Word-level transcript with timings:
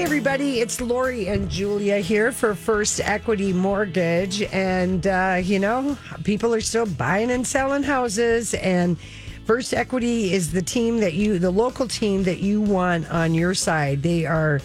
Hey, 0.00 0.06
everybody, 0.06 0.60
it's 0.60 0.80
Lori 0.80 1.28
and 1.28 1.50
Julia 1.50 1.98
here 1.98 2.32
for 2.32 2.54
First 2.54 3.02
Equity 3.02 3.52
Mortgage. 3.52 4.40
And, 4.44 5.06
uh, 5.06 5.40
you 5.42 5.58
know, 5.58 5.98
people 6.24 6.54
are 6.54 6.62
still 6.62 6.86
buying 6.86 7.30
and 7.30 7.46
selling 7.46 7.82
houses. 7.82 8.54
And 8.54 8.98
First 9.44 9.74
Equity 9.74 10.32
is 10.32 10.52
the 10.52 10.62
team 10.62 11.00
that 11.00 11.12
you, 11.12 11.38
the 11.38 11.50
local 11.50 11.86
team 11.86 12.22
that 12.22 12.38
you 12.38 12.62
want 12.62 13.10
on 13.10 13.34
your 13.34 13.52
side. 13.52 14.02
They 14.02 14.24
are 14.24 14.62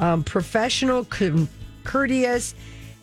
um, 0.00 0.22
professional, 0.22 1.06
courteous, 1.84 2.54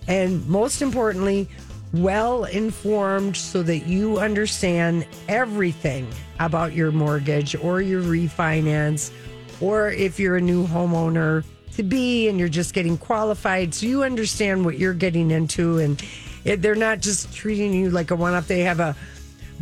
and 0.07 0.47
most 0.47 0.83
importantly, 0.83 1.49
well 1.93 2.43
informed 2.43 3.35
so 3.35 3.63
that 3.63 3.87
you 3.87 4.19
understand 4.19 5.07
everything 5.27 6.07
about 6.39 6.73
your 6.73 6.91
mortgage 6.91 7.55
or 7.55 7.81
your 7.81 8.03
refinance 8.03 9.11
or 9.59 9.89
if 9.89 10.19
you're 10.19 10.37
a 10.37 10.41
new 10.41 10.67
homeowner 10.67 11.43
to 11.75 11.83
be 11.83 12.27
and 12.27 12.39
you're 12.39 12.49
just 12.49 12.73
getting 12.73 12.97
qualified 12.97 13.73
so 13.73 13.85
you 13.85 14.03
understand 14.03 14.65
what 14.65 14.77
you're 14.77 14.93
getting 14.93 15.31
into 15.31 15.79
and 15.79 16.03
it, 16.43 16.61
they're 16.61 16.75
not 16.75 16.99
just 16.99 17.33
treating 17.33 17.73
you 17.73 17.89
like 17.89 18.11
a 18.11 18.15
one-off 18.15 18.47
they 18.47 18.61
have 18.61 18.79
a 18.79 18.95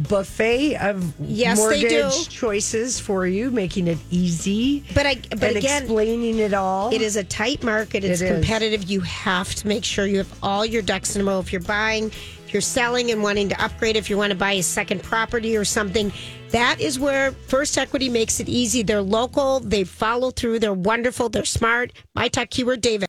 buffet 0.07 0.75
of 0.77 1.13
Yes, 1.19 1.57
mortgage 1.57 2.29
choices 2.29 2.99
for 2.99 3.27
you 3.27 3.51
making 3.51 3.87
it 3.87 3.97
easy 4.09 4.83
But 4.93 5.05
I, 5.05 5.15
but 5.31 5.57
again, 5.57 5.83
explaining 5.83 6.39
it 6.39 6.53
all 6.53 6.93
it 6.93 7.01
is 7.01 7.17
a 7.17 7.23
tight 7.23 7.63
market. 7.63 8.03
It's 8.03 8.21
It 8.21 8.33
competitive. 8.33 8.89
You 8.89 9.01
have 9.01 9.53
to 9.55 9.67
make 9.67 9.83
sure 9.83 10.05
you 10.05 10.19
have 10.19 10.39
all 10.41 10.65
your 10.65 10.81
ducks 10.81 11.15
in 11.15 11.21
a 11.21 11.25
row. 11.25 11.39
If 11.39 11.51
you're 11.51 11.61
buying, 11.61 12.11
you're 12.53 12.61
selling 12.61 13.11
and 13.11 13.21
wanting 13.23 13.49
to 13.49 13.63
upgrade, 13.63 13.95
if 13.95 14.09
you 14.09 14.17
want 14.17 14.31
to 14.31 14.37
buy 14.37 14.53
a 14.53 14.63
second 14.63 15.03
property 15.03 15.55
or 15.55 15.65
something, 15.65 16.11
that 16.49 16.79
is 16.79 16.99
where 16.99 17.31
First 17.31 17.77
Equity 17.77 18.09
makes 18.09 18.39
it 18.39 18.49
easy. 18.49 18.83
They're 18.83 19.01
local. 19.01 19.59
They 19.59 19.83
follow 19.83 20.31
through. 20.31 20.59
They're 20.59 20.73
wonderful. 20.73 21.29
They're 21.29 21.45
smart. 21.45 21.91
My 22.15 22.27
talk 22.27 22.49
keyword, 22.49 22.81
David. 22.81 23.07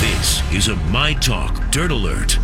This 0.00 0.42
is 0.52 0.68
a 0.68 0.76
My 0.76 1.14
Talk 1.14 1.70
Dirt 1.70 1.90
Alert. 1.90 2.38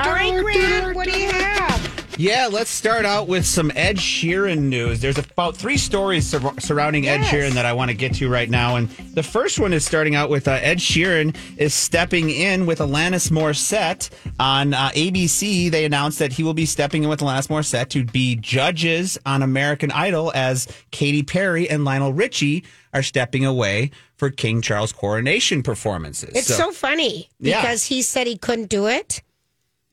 All 0.00 0.12
right, 0.12 0.42
Grant, 0.42 0.96
what 0.96 1.06
do 1.06 1.18
you 1.18 1.30
have? 1.30 1.95
Yeah, 2.18 2.48
let's 2.50 2.70
start 2.70 3.04
out 3.04 3.28
with 3.28 3.44
some 3.44 3.70
Ed 3.76 3.96
Sheeran 3.98 4.62
news. 4.62 5.00
There's 5.00 5.18
about 5.18 5.54
three 5.54 5.76
stories 5.76 6.26
sur- 6.26 6.54
surrounding 6.58 7.06
Ed 7.06 7.20
Sheeran 7.20 7.50
that 7.52 7.66
I 7.66 7.74
want 7.74 7.90
to 7.90 7.96
get 7.96 8.14
to 8.14 8.30
right 8.30 8.48
now. 8.48 8.76
And 8.76 8.88
the 8.88 9.22
first 9.22 9.58
one 9.60 9.74
is 9.74 9.84
starting 9.84 10.14
out 10.14 10.30
with 10.30 10.48
uh, 10.48 10.52
Ed 10.52 10.78
Sheeran 10.78 11.36
is 11.58 11.74
stepping 11.74 12.30
in 12.30 12.64
with 12.64 12.78
Alanis 12.78 13.30
Morissette 13.30 14.08
on 14.40 14.72
uh, 14.72 14.88
ABC. 14.94 15.70
They 15.70 15.84
announced 15.84 16.18
that 16.20 16.32
he 16.32 16.42
will 16.42 16.54
be 16.54 16.64
stepping 16.64 17.02
in 17.02 17.10
with 17.10 17.20
Alanis 17.20 17.48
Morissette 17.48 17.90
to 17.90 18.04
be 18.06 18.36
judges 18.36 19.18
on 19.26 19.42
American 19.42 19.90
Idol 19.90 20.32
as 20.34 20.66
Katy 20.92 21.22
Perry 21.22 21.68
and 21.68 21.84
Lionel 21.84 22.14
Richie 22.14 22.64
are 22.94 23.02
stepping 23.02 23.44
away 23.44 23.90
for 24.16 24.30
King 24.30 24.62
Charles 24.62 24.90
coronation 24.90 25.62
performances. 25.62 26.30
It's 26.34 26.46
so, 26.46 26.72
funny 26.72 27.28
Yeah. 27.40 27.60
because 27.60 27.84
he 27.84 28.00
said 28.00 28.26
he 28.26 28.38
couldn't 28.38 28.70
do 28.70 28.86
it. 28.86 29.22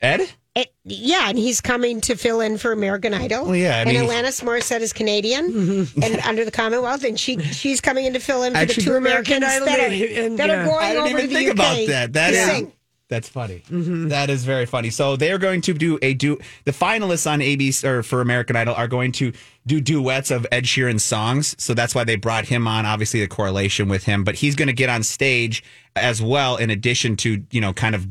Ed? 0.01 0.29
It, 0.55 0.71
yeah, 0.83 1.29
and 1.29 1.37
he's 1.37 1.61
coming 1.61 1.99
to 2.01 2.15
fill 2.15 2.39
in 2.39 2.59
for 2.59 2.71
American 2.71 3.11
Idol. 3.11 3.45
Well, 3.45 3.55
yeah, 3.55 3.79
I 3.79 3.85
mean- 3.85 3.95
and 3.95 4.07
Alanis 4.07 4.43
Morissette 4.43 4.81
is 4.81 4.93
Canadian 4.93 5.51
mm-hmm. 5.51 6.03
and 6.03 6.19
under 6.19 6.45
the 6.45 6.51
Commonwealth, 6.51 7.03
and 7.03 7.19
she 7.19 7.39
she's 7.39 7.81
coming 7.81 8.05
in 8.05 8.13
to 8.13 8.19
fill 8.19 8.43
in 8.43 8.53
for 8.53 8.59
Actually, 8.59 8.83
the 8.83 8.91
two 8.91 8.95
American 8.95 9.43
Idol, 9.43 9.65
that 9.65 9.79
are, 9.79 9.85
and, 9.85 10.37
that 10.37 10.49
yeah. 10.49 10.61
are 10.61 10.65
going 10.65 10.85
I 10.85 10.93
didn't 10.93 11.07
over 11.07 11.17
even 11.17 11.29
to 11.29 11.35
think 11.35 11.49
UK. 11.49 11.53
about 11.55 11.87
that. 11.87 12.13
That 12.13 12.33
is 12.33 12.45
sing. 12.45 12.71
that's 13.07 13.27
funny. 13.27 13.63
Mm-hmm. 13.67 14.09
That 14.09 14.29
is 14.29 14.45
very 14.45 14.67
funny. 14.67 14.91
So 14.91 15.15
they 15.15 15.31
are 15.31 15.39
going 15.39 15.61
to 15.61 15.73
do 15.73 15.97
a 16.03 16.13
do. 16.13 16.37
The 16.65 16.71
finalists 16.71 17.25
on 17.25 17.39
ABC 17.39 17.83
or 17.83 18.03
for 18.03 18.21
American 18.21 18.55
Idol 18.55 18.75
are 18.75 18.87
going 18.87 19.11
to 19.13 19.33
do 19.65 19.81
duets 19.81 20.29
of 20.29 20.45
Ed 20.51 20.65
Sheeran's 20.65 21.03
songs. 21.03 21.55
So 21.57 21.73
that's 21.73 21.95
why 21.95 22.03
they 22.03 22.15
brought 22.15 22.45
him 22.45 22.67
on. 22.67 22.85
Obviously, 22.85 23.21
the 23.21 23.27
correlation 23.27 23.89
with 23.89 24.03
him, 24.03 24.23
but 24.23 24.35
he's 24.35 24.53
going 24.53 24.67
to 24.67 24.73
get 24.73 24.89
on 24.91 25.01
stage 25.01 25.63
as 25.95 26.21
well. 26.21 26.57
In 26.57 26.69
addition 26.69 27.15
to 27.17 27.43
you 27.49 27.59
know, 27.59 27.73
kind 27.73 27.95
of 27.95 28.07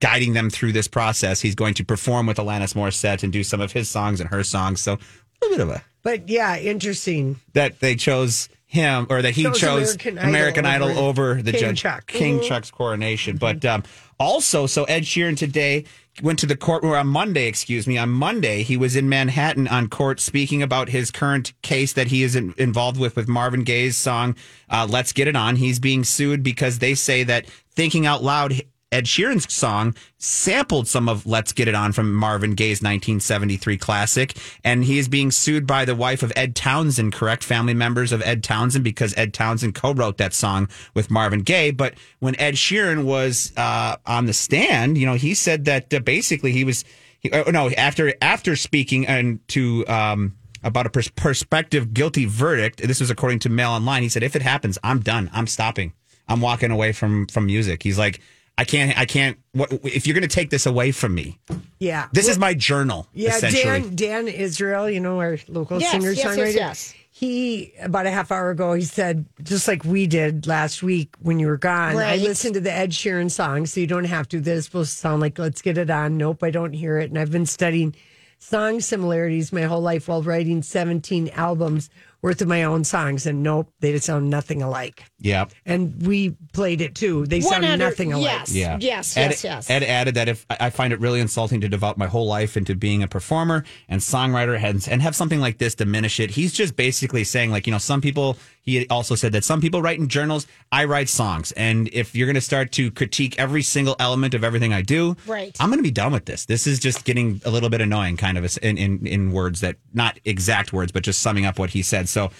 guiding 0.00 0.32
them 0.34 0.50
through 0.50 0.72
this 0.72 0.88
process, 0.88 1.40
he's 1.40 1.54
going 1.54 1.74
to 1.74 1.84
perform 1.84 2.26
with 2.26 2.36
Alanis 2.36 2.74
Morissette 2.74 3.22
and 3.22 3.32
do 3.32 3.42
some 3.42 3.60
of 3.60 3.72
his 3.72 3.88
songs 3.88 4.20
and 4.20 4.28
her 4.30 4.44
songs. 4.44 4.80
So 4.82 4.94
a 4.94 4.98
little 5.42 5.56
bit 5.56 5.60
of 5.60 5.70
a 5.70 5.84
but 6.02 6.28
yeah 6.28 6.56
interesting 6.56 7.40
that 7.54 7.80
they 7.80 7.94
chose 7.96 8.48
him 8.66 9.06
or 9.10 9.22
that 9.22 9.32
he 9.34 9.44
Chose 9.44 9.58
chose 9.60 9.78
American 9.94 10.18
American, 10.18 10.66
Idol 10.66 10.88
Idol, 10.88 11.04
over 11.04 11.34
the 11.42 11.52
King 11.52 11.60
judge 11.60 11.80
Chuck. 11.82 12.06
King 12.06 12.38
Mhm. 12.40 12.48
Chuck's 12.48 12.70
coronation. 12.70 13.36
But 13.36 13.64
um, 13.64 13.84
also, 14.18 14.66
so 14.66 14.84
Ed 14.84 15.02
Sheeran 15.04 15.36
today 15.36 15.84
went 16.22 16.38
to 16.40 16.46
the 16.46 16.56
court 16.56 16.82
or 16.82 16.96
on 16.96 17.06
Monday, 17.06 17.46
excuse 17.46 17.86
me, 17.86 17.96
on 17.98 18.08
Monday 18.10 18.62
he 18.64 18.76
was 18.76 18.96
in 18.96 19.08
Manhattan 19.08 19.68
on 19.68 19.88
court 19.88 20.18
speaking 20.20 20.62
about 20.62 20.88
his 20.88 21.10
current 21.10 21.52
case 21.62 21.92
that 21.92 22.08
he 22.08 22.22
is 22.22 22.34
in, 22.34 22.54
involved 22.56 22.98
with 22.98 23.14
with 23.14 23.28
Marvin 23.28 23.62
Gaye's 23.62 23.96
song 23.96 24.34
uh, 24.68 24.86
"Let's 24.88 25.12
Get 25.12 25.28
It 25.28 25.36
On." 25.36 25.56
He's 25.56 25.78
being 25.78 26.02
sued 26.04 26.42
because 26.42 26.78
they 26.80 26.94
say 26.94 27.22
that 27.24 27.46
thinking 27.74 28.04
out 28.06 28.22
loud. 28.22 28.62
Ed 28.92 29.04
Sheeran's 29.04 29.52
song 29.52 29.96
sampled 30.18 30.86
some 30.86 31.08
of 31.08 31.26
Let's 31.26 31.52
Get 31.52 31.66
It 31.66 31.74
On 31.74 31.90
from 31.90 32.14
Marvin 32.14 32.54
Gaye's 32.54 32.80
1973 32.80 33.76
classic. 33.78 34.36
And 34.62 34.84
he 34.84 34.98
is 34.98 35.08
being 35.08 35.32
sued 35.32 35.66
by 35.66 35.84
the 35.84 35.94
wife 35.96 36.22
of 36.22 36.32
Ed 36.36 36.54
Townsend, 36.54 37.12
correct? 37.12 37.42
Family 37.42 37.74
members 37.74 38.12
of 38.12 38.22
Ed 38.22 38.44
Townsend, 38.44 38.84
because 38.84 39.16
Ed 39.16 39.34
Townsend 39.34 39.74
co 39.74 39.92
wrote 39.92 40.18
that 40.18 40.32
song 40.32 40.68
with 40.94 41.10
Marvin 41.10 41.40
Gaye. 41.40 41.72
But 41.72 41.94
when 42.20 42.38
Ed 42.38 42.54
Sheeran 42.54 43.04
was 43.04 43.52
uh, 43.56 43.96
on 44.06 44.26
the 44.26 44.32
stand, 44.32 44.96
you 44.96 45.06
know, 45.06 45.14
he 45.14 45.34
said 45.34 45.64
that 45.64 45.92
uh, 45.92 45.98
basically 45.98 46.52
he 46.52 46.62
was, 46.62 46.84
he, 47.18 47.30
uh, 47.32 47.50
no, 47.50 47.68
after, 47.70 48.14
after 48.22 48.54
speaking 48.54 49.04
and 49.06 49.46
to, 49.48 49.84
um, 49.88 50.36
about 50.62 50.86
a 50.86 50.90
pers- 50.90 51.08
prospective 51.08 51.92
guilty 51.92 52.24
verdict. 52.24 52.78
This 52.78 53.00
was 53.00 53.10
according 53.10 53.40
to 53.40 53.48
Mail 53.48 53.70
Online. 53.70 54.02
He 54.02 54.08
said, 54.08 54.22
"If 54.24 54.34
it 54.34 54.42
happens, 54.42 54.78
I'm 54.82 55.00
done. 55.00 55.30
I'm 55.32 55.46
stopping. 55.46 55.92
I'm 56.28 56.40
walking 56.40 56.72
away 56.72 56.90
from 56.90 57.26
from 57.26 57.46
music." 57.46 57.84
He's 57.84 57.98
like, 57.98 58.20
"I 58.58 58.64
can't. 58.64 58.96
I 58.98 59.04
can't. 59.04 59.38
What 59.52 59.72
if 59.84 60.06
you're 60.06 60.14
going 60.14 60.28
to 60.28 60.34
take 60.34 60.50
this 60.50 60.66
away 60.66 60.92
from 60.92 61.14
me? 61.14 61.38
yeah 61.78 62.08
This 62.12 62.26
is 62.28 62.38
my 62.38 62.54
journal. 62.54 63.06
Yeah, 63.12 63.36
essentially. 63.36 63.80
Dan 63.82 63.94
Dan 63.96 64.28
Israel, 64.28 64.88
you 64.90 65.00
know 65.00 65.18
our 65.20 65.38
local 65.48 65.80
Yes, 65.80 65.90
singer 65.90 66.10
yes, 66.12 66.24
yes, 66.24 66.36
songwriter. 66.36 66.54
yes. 66.54 66.94
He 67.10 67.72
about 67.80 68.04
a 68.06 68.10
half 68.10 68.30
hour 68.30 68.50
ago 68.50 68.74
he 68.74 68.82
said 68.82 69.24
just 69.42 69.66
like 69.68 69.84
we 69.84 70.06
did 70.06 70.46
last 70.46 70.82
week 70.82 71.14
when 71.20 71.38
you 71.38 71.46
were 71.46 71.56
gone. 71.56 71.96
I 71.96 72.16
listened 72.16 72.54
to 72.54 72.60
the 72.60 72.72
Ed 72.72 72.90
Sheeran 72.90 73.30
song, 73.30 73.64
so 73.66 73.80
you 73.80 73.86
don't 73.86 74.04
have 74.04 74.28
to. 74.28 74.40
This 74.40 74.72
will 74.72 74.84
sound 74.84 75.20
like 75.22 75.38
let's 75.38 75.62
get 75.62 75.78
it 75.78 75.88
on. 75.90 76.16
Nope, 76.18 76.42
I 76.42 76.50
don't 76.50 76.72
hear 76.74 76.98
it. 76.98 77.08
And 77.10 77.18
I've 77.18 77.32
been 77.32 77.46
studying 77.46 77.94
song 78.38 78.80
similarities 78.80 79.50
my 79.52 79.62
whole 79.62 79.80
life 79.80 80.08
while 80.08 80.22
writing 80.22 80.62
17 80.62 81.30
albums 81.30 81.88
worth 82.22 82.40
of 82.42 82.48
my 82.48 82.64
own 82.64 82.84
songs, 82.84 83.26
and 83.26 83.42
nope, 83.42 83.70
they 83.80 83.96
sound 83.98 84.28
nothing 84.30 84.62
alike. 84.62 85.04
Yeah. 85.18 85.46
And 85.64 86.06
we 86.06 86.36
played 86.52 86.80
it 86.80 86.94
too. 86.94 87.26
They 87.26 87.40
sound 87.40 87.62
nothing 87.78 88.12
alike. 88.12 88.26
Yes, 88.26 88.54
Yeah. 88.54 88.78
yes, 88.80 89.16
Ed, 89.16 89.30
yes, 89.30 89.44
yes. 89.44 89.70
Ed 89.70 89.82
added 89.82 90.14
that 90.16 90.28
if 90.28 90.44
I 90.50 90.56
I 90.66 90.70
find 90.70 90.92
it 90.92 91.00
really 91.00 91.20
insulting 91.20 91.60
to 91.60 91.68
devote 91.68 91.96
my 91.96 92.06
whole 92.06 92.26
life 92.26 92.56
into 92.56 92.74
being 92.74 93.02
a 93.02 93.08
performer 93.08 93.64
and 93.88 94.00
songwriter 94.00 94.60
and, 94.60 94.86
and 94.88 95.00
have 95.02 95.14
something 95.14 95.40
like 95.40 95.58
this 95.58 95.74
diminish 95.76 96.18
it. 96.18 96.30
He's 96.30 96.52
just 96.52 96.74
basically 96.76 97.22
saying, 97.24 97.50
like, 97.52 97.66
you 97.66 97.70
know, 97.70 97.78
some 97.78 98.00
people, 98.00 98.36
he 98.66 98.86
also 98.88 99.14
said 99.14 99.32
that 99.32 99.44
some 99.44 99.60
people 99.60 99.80
write 99.80 99.98
in 99.98 100.08
journals, 100.08 100.46
I 100.72 100.84
write 100.84 101.08
songs. 101.08 101.52
And 101.52 101.88
if 101.92 102.14
you're 102.14 102.26
going 102.26 102.34
to 102.34 102.40
start 102.40 102.72
to 102.72 102.90
critique 102.90 103.38
every 103.38 103.62
single 103.62 103.96
element 103.98 104.34
of 104.34 104.42
everything 104.44 104.74
I 104.74 104.82
do, 104.82 105.16
Right. 105.26 105.56
I'm 105.60 105.68
going 105.70 105.78
to 105.78 105.82
be 105.84 105.90
done 105.92 106.12
with 106.12 106.24
this. 106.26 106.44
This 106.46 106.66
is 106.66 106.78
just 106.80 107.04
getting 107.04 107.40
a 107.44 107.50
little 107.50 107.70
bit 107.70 107.80
annoying, 107.80 108.16
kind 108.16 108.36
of 108.36 108.58
in, 108.62 108.76
in, 108.76 109.06
in 109.06 109.32
words 109.32 109.60
that, 109.60 109.76
not 109.94 110.18
exact 110.24 110.72
words, 110.72 110.90
but 110.92 111.04
just 111.04 111.20
summing 111.20 111.46
up 111.46 111.58
what 111.58 111.70
he 111.70 111.82
said. 111.82 112.08
So, 112.08 112.30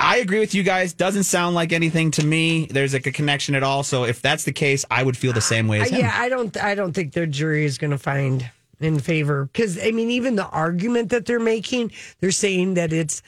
I 0.00 0.18
agree 0.18 0.38
with 0.38 0.54
you 0.54 0.62
guys. 0.62 0.92
Doesn't 0.92 1.24
sound 1.24 1.56
like 1.56 1.72
anything 1.72 2.12
to 2.12 2.24
me. 2.24 2.66
There's 2.66 2.92
like 2.92 3.06
a 3.06 3.10
connection 3.10 3.56
at 3.56 3.64
all. 3.64 3.82
So 3.82 4.04
if 4.04 4.22
that's 4.22 4.44
the 4.44 4.52
case, 4.52 4.84
I 4.92 5.02
would 5.02 5.16
feel 5.16 5.32
the 5.32 5.40
same 5.40 5.66
way 5.66 5.80
as 5.80 5.90
Uh, 5.90 5.96
him. 5.96 6.00
Yeah, 6.02 6.12
I 6.14 6.28
don't. 6.28 6.56
I 6.56 6.76
don't 6.76 6.92
think 6.92 7.14
their 7.14 7.26
jury 7.26 7.64
is 7.64 7.78
going 7.78 7.90
to 7.90 7.98
find 7.98 8.48
in 8.78 9.00
favor 9.00 9.46
because 9.52 9.76
I 9.76 9.90
mean, 9.90 10.10
even 10.12 10.36
the 10.36 10.46
argument 10.46 11.08
that 11.10 11.26
they're 11.26 11.40
making, 11.40 11.90
they're 12.20 12.30
saying 12.30 12.74
that 12.74 12.92
it's 12.92 13.22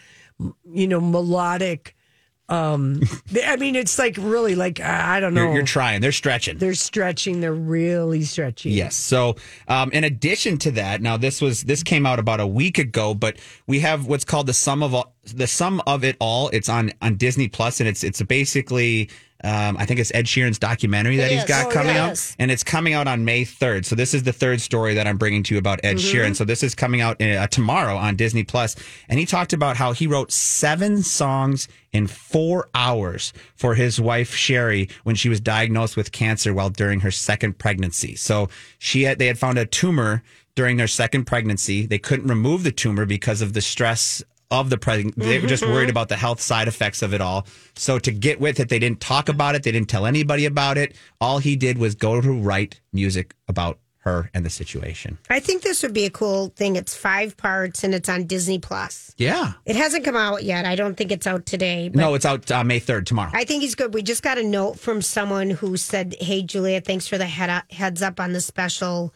you 0.73 0.87
know 0.87 1.01
melodic. 1.01 1.97
Um, 2.51 3.01
I 3.47 3.57
mean, 3.57 3.77
it's 3.77 3.99
like 3.99 4.17
really 4.19 4.55
like 4.55 4.81
I 4.81 5.17
I 5.17 5.21
don't 5.21 5.35
know. 5.35 5.45
You're, 5.45 5.55
you're 5.55 5.65
trying. 5.65 6.01
They're 6.01 6.13
stretching. 6.13 6.59
they're 6.59 6.75
stretching. 6.75 7.41
They're 7.41 7.53
really 7.53 8.23
stretching. 8.23 8.73
Yes. 8.73 8.97
So, 8.97 9.37
um, 9.69 9.91
in 9.93 10.05
addition 10.05 10.59
to 10.59 10.73
that, 10.73 11.01
now 11.01 11.17
this 11.17 11.41
was 11.41 11.63
this 11.63 11.83
came 11.83 12.07
out 12.07 12.19
about 12.19 12.41
a 12.41 12.47
week 12.47 12.79
ago, 12.79 13.15
but 13.15 13.37
we 13.67 13.81
have 13.81 14.07
what's 14.07 14.25
called 14.25 14.47
the 14.49 14.55
sum 14.55 14.83
of 14.83 14.95
all, 14.95 15.15
the 15.35 15.47
sum 15.47 15.83
of 15.87 16.05
it 16.05 16.17
all. 16.21 16.49
It's 16.51 16.69
on 16.69 16.93
on 17.03 17.17
Disney 17.17 17.49
Plus, 17.49 17.81
and 17.81 17.89
it's 17.89 18.05
it's 18.05 18.21
basically. 18.23 19.09
Um, 19.43 19.79
I 19.79 19.87
think 19.87 20.01
it's 20.01 20.13
Ed 20.15 20.27
Sheeran's 20.27 20.59
documentary 20.59 21.17
that 21.17 21.31
he's 21.31 21.47
got 21.47 21.69
Oh, 21.69 21.71
coming 21.71 21.97
out, 21.97 22.35
and 22.39 22.51
it's 22.51 22.63
coming 22.63 22.93
out 22.93 23.09
on 23.09 23.25
May 23.25 23.47
3rd. 23.47 23.87
So 23.87 23.95
this 23.95 24.13
is 24.13 24.23
the 24.23 24.35
third 24.35 24.61
story 24.61 24.93
that 24.93 25.07
I'm 25.07 25.17
bringing 25.17 25.43
to 25.45 25.55
you 25.55 25.59
about 25.59 25.81
Ed 25.83 25.97
Mm-hmm. 25.97 26.15
Sheeran. 26.15 26.37
So 26.37 26.45
this 26.45 26.63
is 26.63 26.75
coming 26.75 27.01
out 27.01 27.23
uh, 27.23 27.47
tomorrow 27.47 27.97
on 27.97 28.17
Disney 28.17 28.45
Plus, 28.45 28.77
and 29.09 29.19
he 29.19 29.25
talked 29.25 29.55
about 29.55 29.79
how 29.79 29.93
he 29.95 30.07
wrote 30.07 30.31
seven 30.31 31.03
songs 31.03 31.69
in 31.91 32.07
four 32.07 32.69
hours 32.75 33.33
for 33.57 33.75
his 33.77 33.99
wife 33.99 34.37
Cherry 34.37 34.91
when 35.05 35.17
she 35.17 35.31
was 35.31 35.41
diagnosed 35.41 35.97
with 35.97 36.13
cancer 36.13 36.53
while 36.53 36.69
during 36.69 37.01
her 37.01 37.11
second 37.11 37.57
pregnancy. 37.59 38.17
So 38.17 38.51
she 38.79 39.05
had 39.05 39.19
they 39.19 39.27
had 39.29 39.39
found 39.39 39.57
a 39.57 39.65
tumor 39.65 40.23
during 40.55 40.77
their 40.77 40.87
second 40.87 41.25
pregnancy. 41.25 41.87
They 41.87 41.99
couldn't 41.99 42.27
remove 42.27 42.63
the 42.63 42.73
tumor 42.73 43.07
because 43.07 43.41
of 43.41 43.55
the 43.55 43.63
stress 43.63 44.23
of 44.51 44.71
the 44.71 44.79
pregnant. 44.79 45.17
They 45.17 45.39
were 45.39 45.47
just 45.47 45.65
worried 45.65 45.91
about 45.91 46.09
the 46.09 46.17
health 46.17 46.41
side 46.41 46.69
effects 46.69 47.03
of 47.03 47.15
it 47.15 47.21
all. 47.21 47.47
So 47.77 47.99
to 47.99 48.11
get 48.11 48.41
with 48.41 48.59
it, 48.61 48.69
they 48.69 48.79
didn't 48.79 49.01
talk 49.01 49.29
about 49.29 49.55
it. 49.55 49.63
They 49.63 49.73
didn't 49.73 49.89
tell 49.89 50.07
anybody 50.07 50.47
about 50.47 50.77
it. 50.79 50.97
All 51.21 51.39
he 51.39 51.57
did 51.57 51.79
was 51.79 51.95
go 51.95 52.21
to 52.21 52.33
write 52.33 52.81
music 52.93 53.35
about 53.49 53.79
her 54.03 54.31
and 54.33 54.47
the 54.47 54.51
situation. 54.51 55.19
I 55.29 55.41
think 55.41 55.63
this 55.63 55.83
would 55.83 55.93
be 55.93 56.07
a 56.07 56.11
cool 56.11 56.49
thing. 56.57 56.77
It's 56.77 56.97
five 56.97 57.37
parts 57.37 57.85
and 57.85 57.95
it's 57.95 58.09
on 58.09 58.27
Disney 58.27 58.59
Plus. 58.59 59.15
Yeah. 59.19 59.53
It 59.67 59.77
hasn't 59.77 60.05
come 60.05 60.17
out 60.17 60.43
yet. 60.43 60.65
I 60.65 60.75
don't 60.75 60.97
think 60.97 61.13
it's 61.13 61.27
out 61.27 61.45
today. 61.45 61.91
But 61.91 61.99
No, 61.99 62.15
it's 62.15 62.25
out 62.25 62.51
uh, 62.51 62.65
May 62.65 62.81
3rd, 62.81 63.05
tomorrow. 63.05 63.31
I 63.35 63.45
think 63.45 63.63
he's 63.63 63.75
good. 63.75 63.93
We 63.93 64.03
just 64.03 64.23
got 64.23 64.39
a 64.39 64.43
note 64.43 64.79
from 64.79 65.03
someone 65.03 65.51
who 65.51 65.77
said, 65.77 66.17
"Hey, 66.19 66.43
Julia, 66.43 66.81
thanks 66.81 67.07
for 67.07 67.19
the 67.19 67.27
head 67.27 67.63
heads 67.71 68.01
up 68.01 68.19
on 68.21 68.33
the 68.33 68.41
special 68.41 69.13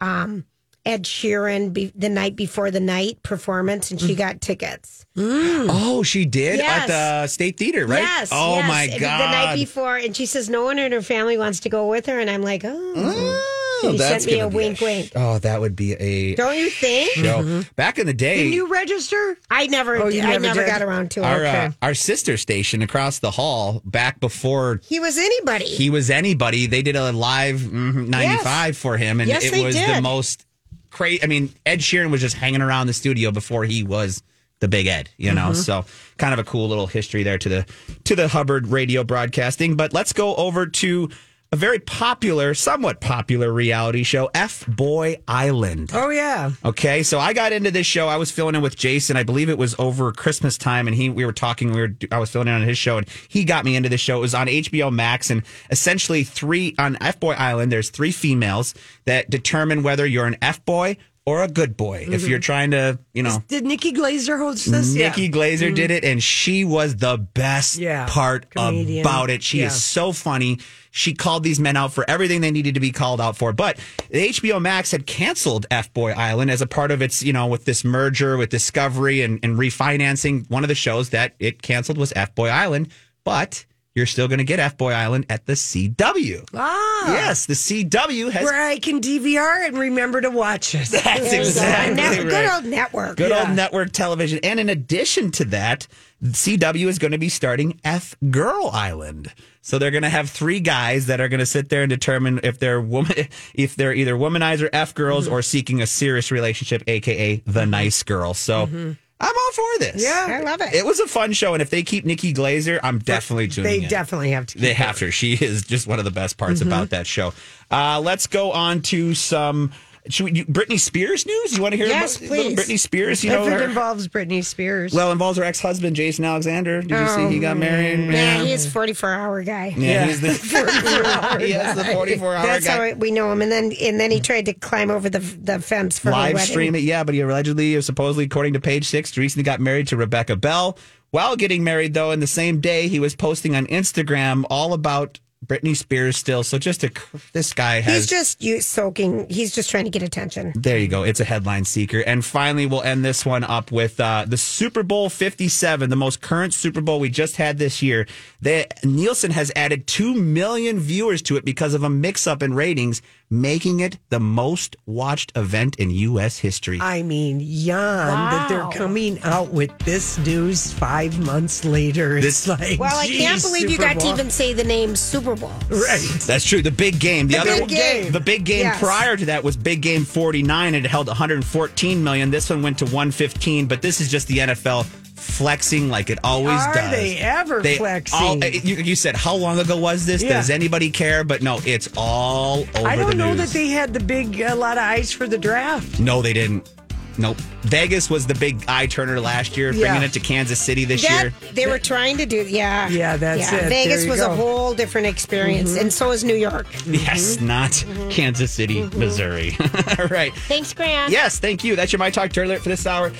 um, 0.00 0.44
Ed 0.86 1.04
Sheeran 1.04 1.72
be, 1.72 1.92
the 1.96 2.08
night 2.10 2.36
before 2.36 2.70
the 2.70 2.80
night 2.80 3.22
performance, 3.22 3.90
and 3.90 3.98
Mm. 3.98 4.06
she 4.06 4.14
got 4.14 4.40
tickets. 4.40 5.06
oh, 5.16 6.02
she 6.02 6.24
did 6.24 6.58
Yes. 6.58 6.82
at 6.90 7.22
the 7.22 7.26
State 7.28 7.56
Theater, 7.56 7.86
right? 7.86 8.02
Yes. 8.02 8.28
Oh, 8.32 8.56
yes. 8.56 8.68
my 8.68 8.86
God. 8.98 9.18
The 9.20 9.30
night 9.30 9.54
before, 9.56 9.96
and 9.96 10.14
she 10.14 10.26
says 10.26 10.50
no 10.50 10.64
one 10.64 10.78
in 10.78 10.92
her 10.92 11.02
family 11.02 11.38
wants 11.38 11.60
to 11.60 11.68
go 11.68 11.86
with 11.86 12.06
her, 12.06 12.18
and 12.20 12.28
I'm 12.28 12.42
like, 12.42 12.62
oh, 12.64 13.40
Oh, 13.82 13.90
he 13.92 13.98
that's 13.98 14.24
sent 14.24 14.26
me 14.26 14.32
gonna 14.38 14.44
a 14.44 14.48
wink, 14.56 14.78
sh- 14.78 14.82
wink. 14.82 15.10
Oh, 15.16 15.38
that 15.40 15.60
would 15.60 15.74
be 15.76 15.92
a 15.94 16.34
Don't 16.36 16.56
you 16.56 16.70
think? 16.70 17.12
show. 17.16 17.62
Back 17.76 17.98
in 17.98 18.06
the 18.06 18.14
day, 18.14 18.38
Didn't 18.38 18.52
you 18.54 18.68
register? 18.68 19.36
I 19.50 19.66
never, 19.66 19.96
Oh, 19.96 20.08
you 20.08 20.22
I 20.22 20.26
never 20.26 20.40
never 20.40 20.60
did? 20.60 20.68
got 20.70 20.80
around 20.82 21.10
to 21.12 21.20
it. 21.20 21.24
our 21.24 21.40
okay. 21.44 21.64
uh, 21.66 21.70
our 21.82 21.92
sister 21.94 22.36
station 22.36 22.82
across 22.82 23.18
the 23.18 23.30
hall 23.32 23.82
back 23.84 24.20
before 24.20 24.80
he 24.88 25.00
was 25.00 25.18
anybody. 25.18 25.66
he 25.66 25.90
was 25.90 26.08
anybody. 26.08 26.66
They 26.66 26.82
did 26.82 26.96
a 26.96 27.12
live 27.12 27.56
mm, 27.60 28.06
95 28.08 28.76
for 28.78 28.96
him, 28.96 29.20
and 29.20 29.28
Yes, 29.28 29.44
it 29.44 29.52
they 29.52 29.64
was 29.64 29.74
the 29.76 30.00
most 30.00 30.46
crazy. 30.94 31.22
I 31.22 31.26
mean, 31.26 31.52
Ed 31.66 31.80
Sheeran 31.80 32.10
was 32.10 32.22
just 32.22 32.36
hanging 32.36 32.62
around 32.62 32.86
the 32.86 32.94
studio 32.94 33.30
before 33.30 33.64
he 33.64 33.82
was 33.82 34.22
the 34.60 34.68
big 34.68 34.86
Ed, 34.86 35.10
you 35.18 35.34
know. 35.34 35.50
Mm-hmm. 35.50 35.54
So 35.54 35.84
kind 36.16 36.32
of 36.32 36.38
a 36.38 36.44
cool 36.44 36.68
little 36.68 36.86
history 36.86 37.22
there 37.22 37.36
to 37.36 37.48
the 37.48 37.66
to 38.04 38.16
the 38.16 38.28
Hubbard 38.28 38.68
radio 38.68 39.04
broadcasting. 39.04 39.76
But 39.76 39.92
let's 39.92 40.14
go 40.14 40.34
over 40.36 40.66
to 40.66 41.10
a 41.54 41.56
very 41.56 41.78
popular, 41.78 42.52
somewhat 42.52 43.00
popular 43.00 43.52
reality 43.52 44.02
show, 44.02 44.28
F 44.34 44.66
Boy 44.66 45.20
Island. 45.28 45.92
Oh 45.94 46.10
yeah. 46.10 46.50
Okay, 46.64 47.04
so 47.04 47.20
I 47.20 47.32
got 47.32 47.52
into 47.52 47.70
this 47.70 47.86
show. 47.86 48.08
I 48.08 48.16
was 48.16 48.32
filling 48.32 48.56
in 48.56 48.60
with 48.60 48.74
Jason. 48.74 49.16
I 49.16 49.22
believe 49.22 49.48
it 49.48 49.56
was 49.56 49.76
over 49.78 50.10
Christmas 50.10 50.58
time, 50.58 50.88
and 50.88 50.96
he 50.96 51.08
we 51.08 51.24
were 51.24 51.32
talking. 51.32 51.70
We 51.70 51.80
were 51.80 51.94
I 52.10 52.18
was 52.18 52.30
filling 52.30 52.48
in 52.48 52.54
on 52.54 52.62
his 52.62 52.76
show, 52.76 52.98
and 52.98 53.08
he 53.28 53.44
got 53.44 53.64
me 53.64 53.76
into 53.76 53.88
the 53.88 53.96
show. 53.96 54.16
It 54.16 54.22
was 54.22 54.34
on 54.34 54.48
HBO 54.48 54.92
Max, 54.92 55.30
and 55.30 55.44
essentially 55.70 56.24
three 56.24 56.74
on 56.76 56.98
F 57.00 57.20
Boy 57.20 57.34
Island. 57.34 57.70
There's 57.70 57.90
three 57.90 58.10
females 58.10 58.74
that 59.04 59.30
determine 59.30 59.84
whether 59.84 60.04
you're 60.04 60.26
an 60.26 60.36
F 60.42 60.64
boy 60.64 60.96
or 61.26 61.42
a 61.42 61.48
good 61.48 61.76
boy. 61.76 62.06
If 62.08 62.28
you're 62.28 62.38
mm-hmm. 62.38 62.42
trying 62.42 62.70
to, 62.72 62.98
you 63.14 63.22
know. 63.22 63.42
Did 63.48 63.64
Nikki 63.64 63.92
Glazer 63.92 64.38
host 64.38 64.70
this? 64.70 64.94
Nikki 64.94 65.22
yeah. 65.22 65.28
Glazer 65.28 65.74
did 65.74 65.90
mm. 65.90 65.94
it, 65.94 66.04
and 66.04 66.22
she 66.22 66.64
was 66.64 66.96
the 66.96 67.16
best 67.16 67.78
Yeah, 67.78 68.06
part 68.08 68.50
comedian. 68.50 69.04
about 69.04 69.30
it. 69.30 69.42
She 69.42 69.60
Yeah. 69.60 69.66
is 69.66 69.82
so 69.82 70.12
funny. 70.12 70.58
She 70.90 71.14
called 71.14 71.42
these 71.42 71.58
men 71.58 71.76
out 71.76 71.92
for 71.92 72.08
everything 72.08 72.42
they 72.42 72.50
needed 72.50 72.74
to 72.74 72.80
be 72.80 72.92
called 72.92 73.20
out 73.20 73.36
for. 73.36 73.52
But 73.54 73.78
the 74.10 74.28
HBO 74.28 74.60
Max 74.60 74.90
had 74.90 75.06
canceled 75.06 75.66
F 75.70 75.92
Boy 75.94 76.12
Island 76.12 76.50
as 76.50 76.60
a 76.60 76.66
part 76.66 76.90
of 76.90 77.00
its, 77.00 77.22
you 77.22 77.32
know, 77.32 77.46
with 77.46 77.64
this 77.64 77.84
merger 77.84 78.36
with 78.36 78.50
Discovery 78.50 79.22
and, 79.22 79.40
and 79.42 79.56
refinancing. 79.58 80.48
One 80.50 80.62
of 80.62 80.68
the 80.68 80.74
shows 80.74 81.10
that 81.10 81.34
it 81.38 81.62
canceled 81.62 81.96
was 81.96 82.12
F 82.14 82.34
Boy 82.34 82.48
Island, 82.48 82.88
but 83.24 83.64
you're 83.94 84.06
still 84.06 84.26
going 84.28 84.38
to 84.38 84.44
get 84.44 84.58
F 84.58 84.76
Boy 84.76 84.92
Island 84.92 85.26
at 85.28 85.46
the 85.46 85.52
CW. 85.52 86.48
Ah. 86.54 87.12
Yes, 87.12 87.46
the 87.46 87.54
CW 87.54 88.30
has. 88.30 88.42
Where 88.44 88.60
I 88.68 88.78
can 88.78 89.00
DVR 89.00 89.66
and 89.66 89.78
remember 89.78 90.20
to 90.20 90.30
watch 90.30 90.74
it. 90.74 90.88
That's 90.90 91.02
There 91.04 91.24
you 91.24 91.30
go. 91.30 91.38
exactly 91.38 92.24
right. 92.24 92.30
Good 92.30 92.50
old 92.52 92.64
network. 92.64 93.16
Good 93.16 93.30
Yeah. 93.30 93.46
old 93.46 93.56
network 93.56 93.92
television. 93.92 94.40
And 94.42 94.58
in 94.58 94.68
addition 94.68 95.30
to 95.32 95.44
that, 95.46 95.86
CW 96.22 96.86
is 96.88 96.98
going 96.98 97.12
to 97.12 97.18
be 97.18 97.28
starting 97.28 97.80
F 97.84 98.16
Girl 98.30 98.70
Island. 98.72 99.32
So 99.60 99.78
they're 99.78 99.90
going 99.90 100.02
to 100.02 100.08
have 100.10 100.28
three 100.30 100.60
guys 100.60 101.06
that 101.06 101.20
are 101.20 101.28
going 101.28 101.40
to 101.40 101.46
sit 101.46 101.68
there 101.70 101.82
and 101.82 101.90
determine 101.90 102.40
if 102.42 102.58
they're 102.58 102.80
woman, 102.80 103.12
if 103.54 103.76
they're 103.76 103.94
either 103.94 104.14
womanizer 104.14 104.68
F 104.72 104.94
girls 104.94 105.26
Mm-hmm. 105.26 105.34
or 105.34 105.42
seeking 105.42 105.80
a 105.82 105.86
serious 105.86 106.30
relationship, 106.30 106.82
aka 106.86 107.36
the 107.46 107.64
nice 107.66 108.02
girl. 108.02 108.34
So 108.34 108.94
I'm 109.20 109.32
all 109.34 109.52
for 109.52 109.78
this. 109.78 110.02
Yeah. 110.02 110.26
I 110.28 110.40
love 110.42 110.60
it. 110.60 110.74
It 110.74 110.84
was 110.84 111.00
a 111.00 111.06
fun 111.06 111.32
show, 111.32 111.54
and 111.54 111.62
if 111.62 111.70
they 111.70 111.82
keep 111.82 112.04
Nikki 112.04 112.34
Glazer, 112.34 112.80
I'm 112.82 112.98
definitely 112.98 113.48
tuning 113.48 113.70
They 113.70 113.82
in. 113.84 113.88
definitely 113.88 114.32
have 114.32 114.46
to. 114.46 114.58
They 114.58 114.68
keep 114.68 114.76
have 114.78 114.98
to. 114.98 115.10
She 115.10 115.34
is 115.34 115.62
just 115.64 115.86
one 115.86 115.98
of 115.98 116.04
the 116.04 116.10
best 116.10 116.36
parts 116.36 116.60
Mm-hmm. 116.60 116.68
about 116.68 116.90
that 116.90 117.06
show. 117.06 117.32
Uh, 117.70 118.00
let's 118.00 118.26
go 118.26 118.52
on 118.52 118.82
to 118.82 119.14
some. 119.14 119.72
Should 120.10 120.24
we, 120.24 120.32
you- 120.32 120.44
Britney 120.44 120.78
Spears 120.78 121.24
news? 121.24 121.56
You 121.56 121.62
want 121.62 121.72
to 121.72 121.76
hear 121.78 121.86
Yes, 121.86 122.16
about 122.18 122.28
little 122.30 122.44
please. 122.54 122.58
Britney 122.58 122.78
Spears? 122.78 123.24
You 123.24 123.30
if 123.32 123.38
know, 123.38 123.46
it 123.46 123.52
her- 123.52 123.62
involves 123.64 124.06
Britney 124.06 124.44
Spears. 124.44 124.92
well, 124.92 125.10
involves 125.12 125.38
her 125.38 125.44
ex-husband 125.44 125.96
Jason 125.96 126.26
Alexander. 126.26 126.82
Did 126.82 126.90
you 126.90 127.08
see 127.08 127.20
Oh, 127.22 127.28
he 127.30 127.38
got 127.38 127.56
oh, 127.56 127.60
married? 127.60 128.12
Yeah, 128.12 128.42
he 128.44 128.52
is 128.52 128.70
44 128.70 129.12
hour 129.14 129.42
guy. 129.42 129.74
Yeah, 129.76 130.04
Yeah. 130.04 130.06
he's 130.06 130.20
the 130.20 130.34
44 130.34 131.38
he 131.38 131.52
is 131.52 131.74
the 131.74 131.84
44 131.84 132.34
hour 132.36 132.46
That's 132.46 132.66
guy. 132.66 132.90
how 132.90 132.94
we 132.96 133.10
know 133.10 133.32
him. 133.32 133.40
And 133.40 133.50
then 133.50 133.72
and 133.80 133.98
then 133.98 134.10
he 134.10 134.20
tried 134.20 134.44
to 134.46 134.52
climb 134.52 134.90
over 134.90 135.08
the 135.08 135.20
the 135.20 135.58
fence 135.58 135.98
for 135.98 136.08
her 136.08 136.12
Live 136.12 136.34
wedding. 136.34 136.50
stream 136.50 136.74
it, 136.74 136.82
yeah, 136.82 137.02
but 137.02 137.14
he 137.14 137.20
allegedly, 137.22 137.74
or 137.74 137.80
supposedly, 137.80 138.24
according 138.24 138.52
to 138.52 138.60
Page 138.60 138.84
Six, 138.86 139.16
recently 139.16 139.42
got 139.44 139.58
married 139.60 139.88
to 139.88 139.96
Rebecca 139.96 140.36
Bell. 140.36 140.76
While 141.12 141.36
getting 141.36 141.62
married, 141.64 141.94
though, 141.94 142.10
in 142.10 142.18
the 142.20 142.26
same 142.26 142.60
day, 142.60 142.88
he 142.88 142.98
was 142.98 143.14
posting 143.14 143.54
on 143.54 143.66
Instagram 143.68 144.44
all 144.50 144.72
about 144.72 145.20
Britney 145.46 145.76
Spears 145.76 146.16
still. 146.16 146.42
So 146.42 146.58
just 146.58 146.84
a, 146.84 146.90
this 147.32 147.52
guy 147.52 147.80
has. 147.80 147.94
He's 147.94 148.06
just 148.06 148.42
you 148.42 148.60
soaking. 148.60 149.26
He's 149.28 149.54
just 149.54 149.70
trying 149.70 149.84
to 149.84 149.90
get 149.90 150.02
attention. 150.02 150.52
There 150.56 150.78
you 150.78 150.88
go. 150.88 151.02
It's 151.02 151.20
a 151.20 151.24
headline 151.24 151.64
seeker. 151.64 152.00
And 152.00 152.24
finally, 152.24 152.66
we'll 152.66 152.82
end 152.82 153.04
this 153.04 153.24
one 153.24 153.44
up 153.44 153.70
with 153.70 154.00
uh, 154.00 154.24
the 154.26 154.36
Super 154.36 154.82
Bowl 154.82 155.08
57, 155.10 155.90
the 155.90 155.96
most 155.96 156.20
current 156.20 156.54
Super 156.54 156.80
Bowl 156.80 157.00
we 157.00 157.08
just 157.08 157.36
had 157.36 157.58
this 157.58 157.82
year. 157.82 158.06
The, 158.40 158.66
Nielsen 158.82 159.30
has 159.30 159.52
added 159.56 159.86
2 159.86 160.14
million 160.14 160.78
viewers 160.78 161.22
to 161.22 161.36
it 161.36 161.44
because 161.44 161.74
of 161.74 161.82
a 161.82 161.90
mix 161.90 162.26
up 162.26 162.42
in 162.42 162.54
ratings, 162.54 163.02
making 163.40 163.80
it 163.80 163.98
the 164.10 164.20
most 164.20 164.76
watched 164.86 165.32
event 165.36 165.76
in 165.76 165.90
U.S. 165.90 166.38
history. 166.38 166.78
I 166.80 167.02
mean, 167.02 167.38
yawn 167.40 168.30
that 168.30 168.48
they're 168.48 168.68
coming 168.78 169.18
out 169.22 169.50
with 169.50 169.76
this 169.80 170.18
news 170.18 170.72
five 170.72 171.18
months 171.18 171.64
later. 171.64 172.16
It's 172.16 172.44
This- 172.44 172.48
like, 172.48 172.78
Well, 172.78 172.96
I 172.96 173.06
can't 173.06 173.34
geez, 173.40 173.42
believe 173.42 173.62
you 173.70 173.76
Super 173.76 173.82
got 173.94 174.00
to 174.00 174.06
even 174.08 174.30
say 174.30 174.52
the 174.52 174.64
name 174.64 174.94
Super 174.96 175.34
Bowl. 175.36 175.52
Right. 175.70 176.00
That's 176.26 176.44
true. 176.44 176.62
The 176.62 176.70
big 176.70 176.98
game. 177.00 177.28
The, 177.28 177.38
other 177.38 177.60
big 177.60 177.68
game. 177.68 178.12
The 178.12 178.20
big 178.20 178.44
game 178.44 178.60
Yes. 178.60 178.78
prior 178.78 179.16
to 179.16 179.26
that 179.26 179.42
was 179.44 179.56
Big 179.56 179.82
Game 179.82 180.04
49. 180.04 180.74
It 180.74 180.86
held 180.86 181.08
114 181.08 182.04
million. 182.04 182.30
This 182.30 182.48
one 182.50 182.62
went 182.62 182.78
to 182.78 182.84
115, 182.86 183.66
but 183.66 183.82
this 183.82 184.00
is 184.00 184.10
just 184.10 184.28
the 184.28 184.38
NFL 184.38 184.86
flexing 185.14 185.88
like 185.88 186.10
it 186.10 186.18
always 186.24 186.60
Are 186.60 186.74
does. 186.74 186.90
they 186.90 187.16
ever 187.18 187.62
flexing? 187.62 188.18
all- 188.18 188.44
you, 188.44 188.76
you 188.76 188.96
said 188.96 189.16
how 189.16 189.34
long 189.34 189.58
ago 189.58 189.76
was 189.76 190.06
this? 190.06 190.22
Yeah. 190.22 190.34
Does 190.34 190.50
anybody 190.50 190.90
care? 190.90 191.24
But 191.24 191.42
no, 191.42 191.60
it's 191.64 191.88
all 191.96 192.60
over 192.76 192.88
I 192.88 192.96
don't 192.96 193.10
the 193.10 193.16
know 193.16 193.34
news. 193.34 193.52
that 193.52 193.58
they 193.58 193.68
had 193.68 193.92
the 193.92 194.00
big 194.00 194.40
a 194.40 194.54
lot 194.54 194.76
of 194.78 194.84
ice 194.84 195.12
for 195.12 195.26
the 195.26 195.38
draft. 195.38 196.00
No, 196.00 196.22
they 196.22 196.32
didn't. 196.32 196.68
Nope. 197.16 197.36
Vegas 197.62 198.10
was 198.10 198.26
the 198.26 198.34
big 198.34 198.64
eye 198.66 198.86
turner 198.86 199.20
last 199.20 199.56
year, 199.56 199.72
bringing 199.72 200.02
it 200.02 200.12
to 200.14 200.20
Kansas 200.20 200.58
City 200.58 200.84
this 200.84 201.02
That 201.02 201.22
year. 201.22 201.52
they 201.52 201.66
were 201.66 201.78
trying 201.78 202.16
to 202.18 202.26
do, 202.26 202.44
yeah, 202.44 202.88
Yeah, 202.88 203.16
that's 203.16 203.52
it. 203.52 203.68
Vegas 203.68 204.06
was 204.06 204.20
go. 204.20 204.32
a 204.32 204.34
whole 204.34 204.74
different 204.74 205.06
experience, 205.06 205.70
mm-hmm. 205.70 205.82
and 205.82 205.92
so 205.92 206.10
is 206.10 206.24
New 206.24 206.34
York. 206.34 206.66
Yes, 206.86 207.36
mm-hmm. 207.36 207.46
not 207.46 207.70
mm-hmm. 207.70 208.08
Kansas 208.10 208.50
City, 208.50 208.82
Missouri. 208.96 209.56
all 209.98 210.06
right. 210.08 210.34
Thanks, 210.34 210.72
Grant. 210.74 211.12
Yes, 211.12 211.38
thank 211.38 211.64
you. 211.64 211.76
That's 211.76 211.92
your 211.92 211.98
My 211.98 212.10
Talk 212.10 212.30
Dirt 212.30 212.46
Alert 212.46 212.62
for 212.62 212.68
this 212.68 212.86
hour. 212.86 213.12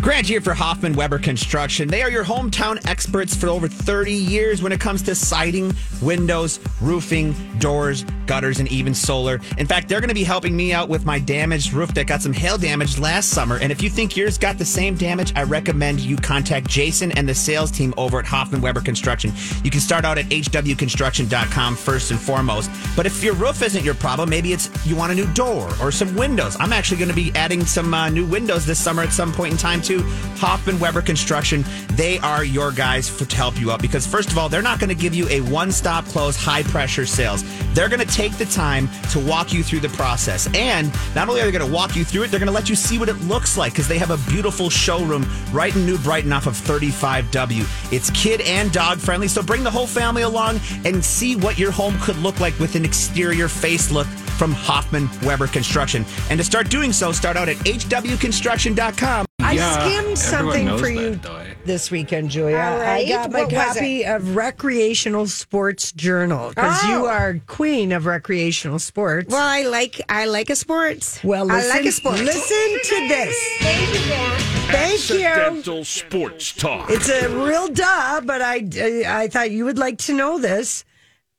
Grant 0.00 0.28
here 0.28 0.40
for 0.40 0.54
Hoffman 0.54 0.94
Weber 0.94 1.18
Construction. 1.18 1.88
They 1.88 2.02
are 2.02 2.10
your 2.10 2.24
hometown 2.24 2.84
experts 2.86 3.34
for 3.34 3.48
over 3.48 3.66
30 3.66 4.12
years 4.12 4.62
when 4.62 4.70
it 4.70 4.78
comes 4.78 5.02
to 5.02 5.14
siding, 5.14 5.74
windows, 6.00 6.60
roofing, 6.80 7.34
doors, 7.58 8.04
gutters, 8.26 8.60
and 8.60 8.70
even 8.70 8.94
solar. 8.94 9.40
In 9.58 9.66
fact, 9.66 9.88
they're 9.88 10.00
going 10.00 10.08
to 10.08 10.14
be 10.14 10.22
helping 10.22 10.56
me 10.56 10.72
out 10.72 10.88
with 10.88 11.04
my 11.04 11.18
damaged 11.18 11.72
roof 11.72 11.92
that 11.94 12.06
got 12.06 12.22
some 12.22 12.32
hail 12.32 12.56
damage 12.56 12.98
last 12.98 13.30
summer. 13.30 13.58
And 13.58 13.72
if 13.72 13.82
you 13.82 13.90
think 13.90 14.16
yours 14.16 14.38
got 14.38 14.56
the 14.56 14.64
same 14.64 14.94
damage, 14.94 15.32
I 15.34 15.42
recommend 15.42 15.98
you 16.00 16.16
contact 16.16 16.68
Jason 16.68 17.10
and 17.12 17.28
the 17.28 17.34
sales 17.34 17.72
team 17.72 17.92
over 17.96 18.20
at 18.20 18.24
Hoffman 18.26 18.60
Weber 18.60 18.80
Construction. 18.80 19.32
You 19.64 19.70
can 19.70 19.80
start 19.80 20.04
out 20.04 20.16
at 20.16 20.26
hwconstruction.com 20.26 21.76
first 21.76 22.12
and 22.12 22.20
foremost. 22.20 22.70
But 22.94 23.06
if 23.06 23.24
your 23.24 23.34
roof 23.34 23.62
isn't 23.62 23.84
your 23.84 23.94
problem, 23.94 24.30
maybe 24.30 24.52
it's 24.52 24.70
you 24.86 24.94
want 24.94 25.10
a 25.10 25.14
new 25.14 25.26
door 25.34 25.68
or 25.82 25.90
some 25.90 26.14
windows. 26.14 26.56
I'm 26.60 26.72
actually 26.72 26.98
going 26.98 27.10
to 27.10 27.16
be 27.16 27.32
adding 27.34 27.64
some 27.64 27.92
uh, 27.92 28.08
new 28.08 28.26
windows 28.26 28.64
this 28.64 28.78
summer 28.78 29.02
at 29.02 29.12
some 29.12 29.32
point 29.32 29.52
in 29.52 29.58
time 29.58 29.82
to 29.88 30.02
Hoffman 30.36 30.78
Weber 30.78 31.00
Construction. 31.00 31.64
They 31.92 32.18
are 32.18 32.44
your 32.44 32.70
guys 32.70 33.08
for, 33.08 33.24
to 33.24 33.36
help 33.36 33.58
you 33.58 33.72
out 33.72 33.80
because, 33.80 34.06
first 34.06 34.30
of 34.30 34.36
all, 34.36 34.48
they're 34.48 34.62
not 34.62 34.78
going 34.78 34.90
to 34.90 34.94
give 34.94 35.14
you 35.14 35.26
a 35.28 35.40
one 35.40 35.72
stop 35.72 36.04
close, 36.04 36.36
high 36.36 36.62
pressure 36.62 37.06
sales. 37.06 37.42
They're 37.72 37.88
going 37.88 38.06
to 38.06 38.14
take 38.14 38.36
the 38.36 38.44
time 38.44 38.88
to 39.12 39.18
walk 39.18 39.52
you 39.52 39.62
through 39.62 39.80
the 39.80 39.88
process. 39.90 40.46
And 40.54 40.92
not 41.14 41.28
only 41.28 41.40
are 41.40 41.44
they 41.44 41.52
going 41.52 41.66
to 41.66 41.72
walk 41.72 41.96
you 41.96 42.04
through 42.04 42.24
it, 42.24 42.30
they're 42.30 42.40
going 42.40 42.48
to 42.48 42.52
let 42.52 42.68
you 42.68 42.76
see 42.76 42.98
what 42.98 43.08
it 43.08 43.16
looks 43.22 43.56
like 43.56 43.72
because 43.72 43.88
they 43.88 43.98
have 43.98 44.10
a 44.10 44.30
beautiful 44.30 44.68
showroom 44.68 45.26
right 45.52 45.74
in 45.74 45.86
New 45.86 45.98
Brighton 45.98 46.32
off 46.32 46.46
of 46.46 46.54
35W. 46.54 47.92
It's 47.92 48.10
kid 48.10 48.42
and 48.42 48.70
dog 48.70 48.98
friendly, 48.98 49.28
so 49.28 49.42
bring 49.42 49.64
the 49.64 49.70
whole 49.70 49.86
family 49.86 50.22
along 50.22 50.60
and 50.84 51.02
see 51.02 51.34
what 51.34 51.58
your 51.58 51.70
home 51.70 51.98
could 52.00 52.16
look 52.16 52.40
like 52.40 52.58
with 52.58 52.74
an 52.74 52.84
exterior 52.84 53.48
face 53.48 53.90
look 53.90 54.06
from 54.36 54.52
Hoffman 54.52 55.08
Weber 55.24 55.46
Construction. 55.46 56.04
And 56.30 56.38
to 56.38 56.44
start 56.44 56.68
doing 56.68 56.92
so, 56.92 57.10
start 57.10 57.36
out 57.36 57.48
at 57.48 57.56
hwconstruction.com. 57.56 59.26
I 59.48 59.52
Yeah, 59.52 59.88
skimmed 59.88 60.18
something 60.18 60.76
for 60.78 60.88
you 60.90 61.14
though. 61.16 61.42
this 61.64 61.90
weekend, 61.90 62.28
Julia. 62.30 62.56
All 62.58 62.78
right. 62.78 63.06
I 63.06 63.08
got 63.08 63.30
my 63.32 63.44
What 63.44 63.52
copy 63.54 64.04
of 64.04 64.36
Recreational 64.36 65.26
Sports 65.26 65.90
Journal 65.92 66.50
because 66.50 66.78
Oh. 66.84 66.88
you 66.90 67.06
are 67.06 67.40
queen 67.46 67.92
of 67.92 68.04
recreational 68.04 68.78
sports. 68.78 69.32
Well, 69.32 69.40
I 69.46 69.62
like 69.62 70.02
I 70.10 70.26
like 70.26 70.50
a 70.50 70.56
sports. 70.56 71.20
Well, 71.24 71.46
listen, 71.46 71.70
I 71.70 71.74
like 71.76 71.86
a 71.86 71.92
sport. 71.92 72.18
listen 72.20 72.78
to 72.84 73.08
this. 73.08 73.36
Thank 73.60 73.88
you, 73.94 74.10
Dan. 74.10 74.38
Thank 74.70 75.10
you. 75.10 75.24
Accidental 75.24 75.84
Sports 75.84 76.52
Talk. 76.52 76.90
It's 76.90 77.08
a 77.08 77.28
real 77.30 77.68
duh, 77.68 78.20
but 78.24 78.42
I, 78.42 78.68
I 79.06 79.28
thought 79.28 79.50
you 79.50 79.64
would 79.64 79.78
like 79.78 79.96
to 80.08 80.12
know 80.12 80.38
this. 80.38 80.84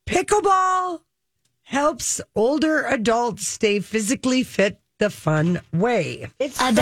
Pickleball 0.08 1.02
helps 1.62 2.20
older 2.36 2.84
adults 2.86 3.48
stay 3.48 3.80
physically 3.80 4.42
fit 4.42 4.80
the 5.00 5.10
fun 5.10 5.62
way. 5.74 6.30
It's 6.40 6.58
so 6.58 6.66
fun. 6.74 6.76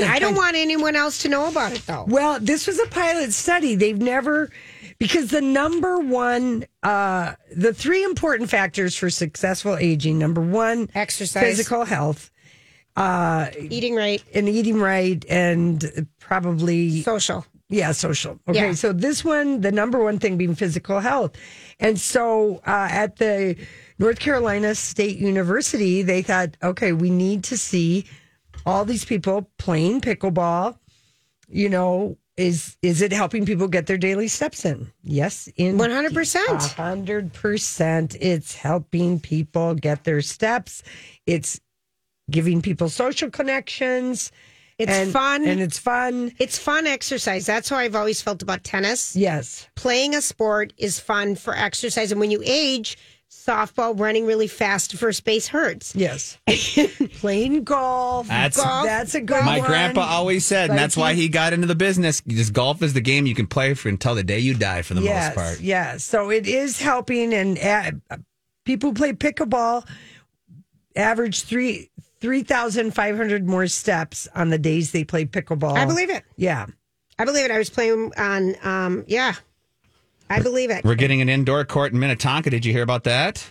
I 0.00 0.18
don't 0.18 0.34
want 0.34 0.56
anyone 0.56 0.96
else 0.96 1.18
to 1.22 1.28
know 1.28 1.48
about 1.48 1.72
it 1.72 1.86
though. 1.86 2.04
Well, 2.08 2.40
this 2.40 2.66
was 2.66 2.78
a 2.80 2.86
pilot 2.86 3.32
study. 3.32 3.74
They've 3.74 3.98
never 3.98 4.50
because 4.98 5.30
the 5.30 5.40
number 5.42 5.98
one 5.98 6.64
uh 6.82 7.34
the 7.54 7.72
three 7.74 8.02
important 8.04 8.50
factors 8.50 8.96
for 8.96 9.10
successful 9.10 9.76
aging, 9.76 10.18
number 10.18 10.40
one, 10.40 10.88
Exercise. 10.94 11.42
physical 11.42 11.84
health, 11.84 12.30
uh 12.96 13.48
Eating 13.58 13.94
right, 13.94 14.22
and 14.34 14.48
eating 14.48 14.80
right, 14.80 15.22
and 15.28 16.08
probably 16.18 17.02
social. 17.02 17.44
Yeah, 17.68 17.92
social. 17.92 18.38
Okay, 18.48 18.68
Yeah. 18.68 18.72
so 18.74 18.92
this 18.92 19.24
one, 19.24 19.60
the 19.62 19.72
number 19.72 20.02
one 20.02 20.18
thing 20.18 20.36
being 20.36 20.54
physical 20.54 21.00
health. 21.00 21.32
And 21.80 21.98
so 21.98 22.60
uh, 22.66 22.88
at 22.90 23.16
the 23.16 23.56
North 23.98 24.18
Carolina 24.18 24.74
State 24.74 25.18
University, 25.18 26.02
they 26.02 26.22
thought, 26.22 26.56
okay, 26.62 26.92
we 26.92 27.10
need 27.10 27.44
to 27.44 27.56
see 27.58 28.04
all 28.66 28.84
these 28.84 29.04
people 29.04 29.50
playing 29.58 30.00
pickleball. 30.00 30.78
You 31.48 31.68
know, 31.68 32.16
is 32.36 32.76
is 32.82 33.02
it 33.02 33.12
helping 33.12 33.44
people 33.44 33.68
get 33.68 33.86
their 33.86 33.98
daily 33.98 34.28
steps 34.28 34.64
in? 34.64 34.90
Yes, 35.02 35.48
in 35.56 35.76
100%. 35.76 36.74
hundred 36.74 37.32
percent. 37.32 38.16
It's 38.20 38.54
helping 38.54 39.20
people 39.20 39.74
get 39.74 40.04
their 40.04 40.22
steps. 40.22 40.82
It's 41.26 41.60
giving 42.30 42.62
people 42.62 42.88
social 42.88 43.30
connections. 43.30 44.32
It's 44.78 44.90
and- 44.90 45.12
fun. 45.12 45.46
and 45.46 45.60
it's 45.60 45.78
fun. 45.78 46.32
It's 46.38 46.56
fun 46.58 46.86
exercise. 46.86 47.44
That's 47.44 47.68
how 47.68 47.76
I've 47.76 47.94
always 47.94 48.22
felt 48.22 48.42
about 48.42 48.64
tennis. 48.64 49.14
Yes. 49.14 49.68
Playing 49.76 50.14
a 50.14 50.22
sport 50.22 50.72
is 50.78 50.98
fun 50.98 51.36
for 51.36 51.54
exercise. 51.54 52.10
And 52.10 52.20
when 52.20 52.30
you 52.30 52.42
age, 52.44 52.96
softball, 53.32 53.98
running 53.98 54.26
really 54.26 54.46
fast 54.46 54.90
to 54.90 54.96
first 54.96 55.24
base 55.24 55.48
hurts. 55.48 55.94
Yes. 55.96 56.38
Playing 57.18 57.64
golf. 57.64 58.28
That's- 58.28 58.56
golf, 58.56 58.84
that's 58.84 59.14
a 59.14 59.20
good 59.20 59.44
My 59.44 59.58
one. 59.58 59.68
grandpa 59.68 60.02
always 60.02 60.46
said, 60.46 60.70
and 60.70 60.78
that's 60.78 60.96
why 60.96 61.14
he 61.14 61.28
got 61.28 61.52
into 61.52 61.66
the 61.66 61.74
business. 61.74 62.22
Just 62.26 62.52
golf 62.52 62.82
is 62.82 62.92
the 62.92 63.00
game 63.00 63.26
you 63.26 63.34
can 63.34 63.46
play 63.46 63.74
for 63.74 63.88
until 63.88 64.14
the 64.14 64.22
day 64.22 64.38
you 64.38 64.54
die, 64.54 64.82
for 64.82 64.94
the 64.94 65.02
yes, 65.02 65.34
most 65.34 65.44
part. 65.44 65.60
Yes. 65.60 66.04
So 66.04 66.30
it 66.30 66.46
is 66.46 66.80
helping, 66.80 67.34
and 67.34 67.58
uh, 67.58 68.16
people 68.64 68.90
who 68.90 68.94
play 68.94 69.12
pickleball 69.12 69.86
average 70.94 71.42
three 71.42 71.90
three 72.20 72.42
thousand 72.42 72.94
five 72.94 73.16
hundred 73.16 73.48
more 73.48 73.66
steps 73.66 74.28
on 74.34 74.50
the 74.50 74.58
days 74.58 74.92
they 74.92 75.04
play 75.04 75.24
pickleball. 75.24 75.76
I 75.76 75.84
believe 75.86 76.10
it. 76.10 76.22
Yeah. 76.36 76.66
I 77.18 77.24
believe 77.24 77.44
it. 77.44 77.50
I 77.50 77.58
was 77.58 77.70
playing 77.70 78.12
on, 78.16 78.54
um, 78.62 79.04
yeah. 79.06 79.34
I 80.32 80.40
believe 80.40 80.70
it. 80.70 80.84
We're 80.84 80.94
getting 80.94 81.20
an 81.20 81.28
indoor 81.28 81.64
court 81.64 81.92
in 81.92 81.98
Minnetonka. 82.00 82.50
Did 82.50 82.64
you 82.64 82.72
hear 82.72 82.82
about 82.82 83.04
that? 83.04 83.50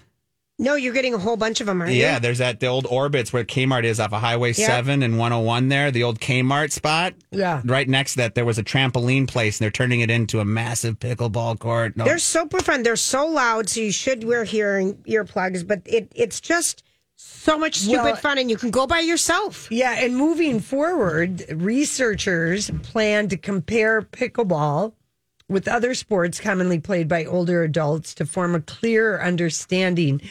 No, 0.59 0.75
you're 0.75 0.93
getting 0.93 1.15
a 1.15 1.17
whole 1.17 1.37
bunch 1.37 1.59
of 1.59 1.65
them, 1.65 1.81
aren't 1.81 1.93
Yeah, 1.93 2.15
you? 2.15 2.19
there's 2.19 2.37
that 2.37 2.59
the 2.59 2.67
old 2.67 2.85
orbits 2.85 3.33
where 3.33 3.43
Kmart 3.43 3.83
is 3.83 3.99
off 3.99 4.13
of 4.13 4.21
Highway 4.21 4.53
Yeah. 4.53 4.67
7 4.67 5.01
and 5.01 5.17
101 5.17 5.69
there, 5.69 5.89
the 5.89 6.03
old 6.03 6.19
Kmart 6.19 6.71
spot. 6.71 7.15
Yeah. 7.31 7.61
Right 7.65 7.89
next 7.89 8.11
to 8.11 8.17
that, 8.17 8.35
there 8.35 8.45
was 8.45 8.59
a 8.59 8.63
trampoline 8.63 9.27
place, 9.27 9.57
and 9.59 9.65
they're 9.65 9.71
turning 9.71 10.01
it 10.01 10.11
into 10.11 10.39
a 10.39 10.45
massive 10.45 10.99
pickleball 10.99 11.57
court. 11.57 11.97
No, 11.97 12.03
They're 12.03 12.19
super 12.19 12.59
fun. 12.59 12.83
They're 12.83 12.95
so 12.95 13.25
loud, 13.25 13.69
so 13.69 13.79
you 13.79 13.91
should 13.91 14.23
wear 14.23 14.43
hearing 14.43 14.95
earplugs. 15.07 15.65
But 15.65 15.81
it 15.85 16.11
it's 16.13 16.39
just 16.39 16.83
so 17.15 17.57
much 17.57 17.77
stupid 17.77 18.03
Well- 18.03 18.15
fun, 18.17 18.37
and 18.37 18.47
you 18.49 18.57
can 18.57 18.69
go 18.69 18.85
by 18.85 18.99
yourself. 18.99 19.67
Yeah, 19.71 19.93
and 19.97 20.15
moving 20.15 20.59
forward, 20.59 21.43
researchers 21.49 22.69
plan 22.83 23.29
to 23.29 23.37
compare 23.37 24.03
pickleball 24.03 24.93
with 25.51 25.67
other 25.67 25.93
sports 25.93 26.39
commonly 26.39 26.79
played 26.79 27.07
by 27.07 27.25
older 27.25 27.63
adults 27.63 28.13
to 28.15 28.25
form 28.25 28.55
a 28.55 28.61
clearer 28.61 29.21
understanding 29.21 30.21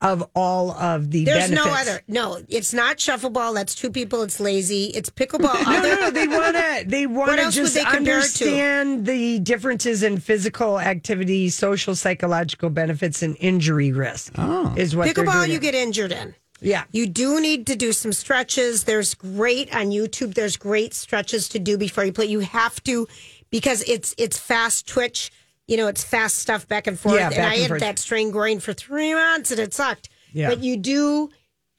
of 0.00 0.22
all 0.36 0.70
of 0.70 1.10
the 1.10 1.24
There's 1.24 1.50
benefits. 1.50 1.66
no 1.66 1.72
other. 1.72 2.02
No, 2.06 2.40
it's 2.48 2.72
not 2.72 2.98
shuffleball. 2.98 3.52
That's 3.52 3.74
two 3.74 3.90
people. 3.90 4.22
It's 4.22 4.38
lazy. 4.38 4.84
It's 4.94 5.10
pickleball. 5.10 5.60
No, 5.64 5.82
no, 5.82 5.94
no. 6.02 6.10
They 6.12 6.28
want 6.28 6.54
to. 6.56 6.84
They 6.86 7.06
want 7.08 7.32
to 7.40 7.50
just 7.50 7.74
they 7.74 7.82
compare 7.82 8.20
it 8.20 8.30
to? 8.34 8.44
understand 8.44 9.06
the 9.06 9.40
differences 9.40 10.04
in 10.04 10.20
physical 10.20 10.78
activity, 10.78 11.48
social, 11.48 11.96
psychological 11.96 12.70
benefits, 12.70 13.22
and 13.24 13.36
injury 13.40 13.90
risk. 13.90 14.34
Oh, 14.38 14.72
is 14.76 14.94
what 14.94 15.08
Pickleball, 15.08 15.48
you 15.48 15.58
get 15.58 15.74
injured 15.74 16.12
in. 16.12 16.32
Yeah, 16.60 16.84
You 16.90 17.06
do 17.06 17.40
need 17.40 17.68
to 17.68 17.76
do 17.76 17.92
some 17.92 18.12
stretches. 18.12 18.82
There's 18.84 19.14
great 19.14 19.72
on 19.74 19.90
YouTube. 19.90 20.34
There's 20.34 20.56
great 20.56 20.92
stretches 20.92 21.48
to 21.50 21.60
do 21.60 21.78
before 21.78 22.04
you 22.04 22.12
play. 22.12 22.26
You 22.26 22.40
have 22.40 22.82
to 22.84 23.06
because 23.50 23.82
it's 23.88 24.14
it's 24.18 24.38
fast 24.38 24.86
twitch. 24.88 25.30
You 25.66 25.76
know, 25.76 25.86
it's 25.88 26.02
fast 26.02 26.38
stuff 26.38 26.66
back 26.66 26.86
and 26.86 26.98
forth. 26.98 27.16
Yeah, 27.16 27.30
and 27.30 27.44
I 27.44 27.52
and 27.54 27.62
had 27.62 27.68
forth. 27.68 27.80
that 27.80 27.98
strain 27.98 28.30
groin 28.30 28.58
for 28.60 28.72
three 28.72 29.12
months 29.14 29.50
and 29.50 29.60
it 29.60 29.74
sucked. 29.74 30.08
Yeah. 30.32 30.48
But 30.48 30.62
you 30.62 30.76
do. 30.76 31.30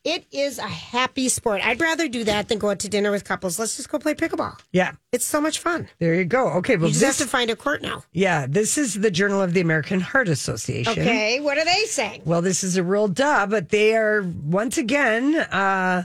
It 0.06 0.26
is 0.32 0.60
a 0.60 0.64
happy 0.68 1.28
sport. 1.28 1.60
I'd 1.64 1.82
rather 1.82 2.08
do 2.08 2.24
that 2.24 2.48
than 2.48 2.58
go 2.58 2.70
out 2.70 2.80
to 2.80 2.90
dinner 2.90 3.12
with 3.12 3.26
couples. 3.26 3.60
Let's 3.60 3.76
just 3.76 3.90
go 3.90 4.00
play 4.00 4.14
pickleball. 4.14 4.58
yeah. 4.72 4.94
It's 5.12 5.26
so 5.26 5.42
much 5.42 5.60
fun. 5.60 5.90
There 6.00 6.16
you 6.16 6.24
go. 6.24 6.48
Okay, 6.60 6.78
well, 6.78 6.86
You 6.88 6.94
just 6.94 7.02
this, 7.02 7.20
have 7.20 7.28
to 7.28 7.30
find 7.30 7.50
a 7.50 7.56
court 7.56 7.82
now. 7.82 8.04
yeah, 8.14 8.46
this 8.48 8.78
is 8.78 8.94
the 8.94 9.12
Journal 9.12 9.42
of 9.42 9.54
the 9.54 9.60
American 9.60 10.00
Heart 10.00 10.30
Association. 10.30 10.94
Okay, 10.94 11.42
what 11.42 11.58
are 11.58 11.66
they 11.66 11.84
saying? 11.86 12.22
Well, 12.24 12.42
this 12.42 12.64
is 12.64 12.78
a 12.78 12.84
real 12.84 13.10
duh, 13.10 13.46
but 13.48 13.70
they 13.70 13.94
are 13.96 14.22
once 14.46 14.78
again 14.78 15.36
uh, 15.36 16.04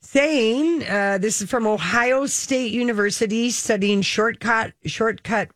saying 0.00 0.84
uh, 0.88 1.18
this 1.18 1.40
is 1.40 1.48
from 1.48 1.66
Ohio 1.66 2.26
State 2.26 2.72
University 2.72 3.50
studying 3.50 4.02
shortcut 4.02 4.72
shortcut 4.84 5.50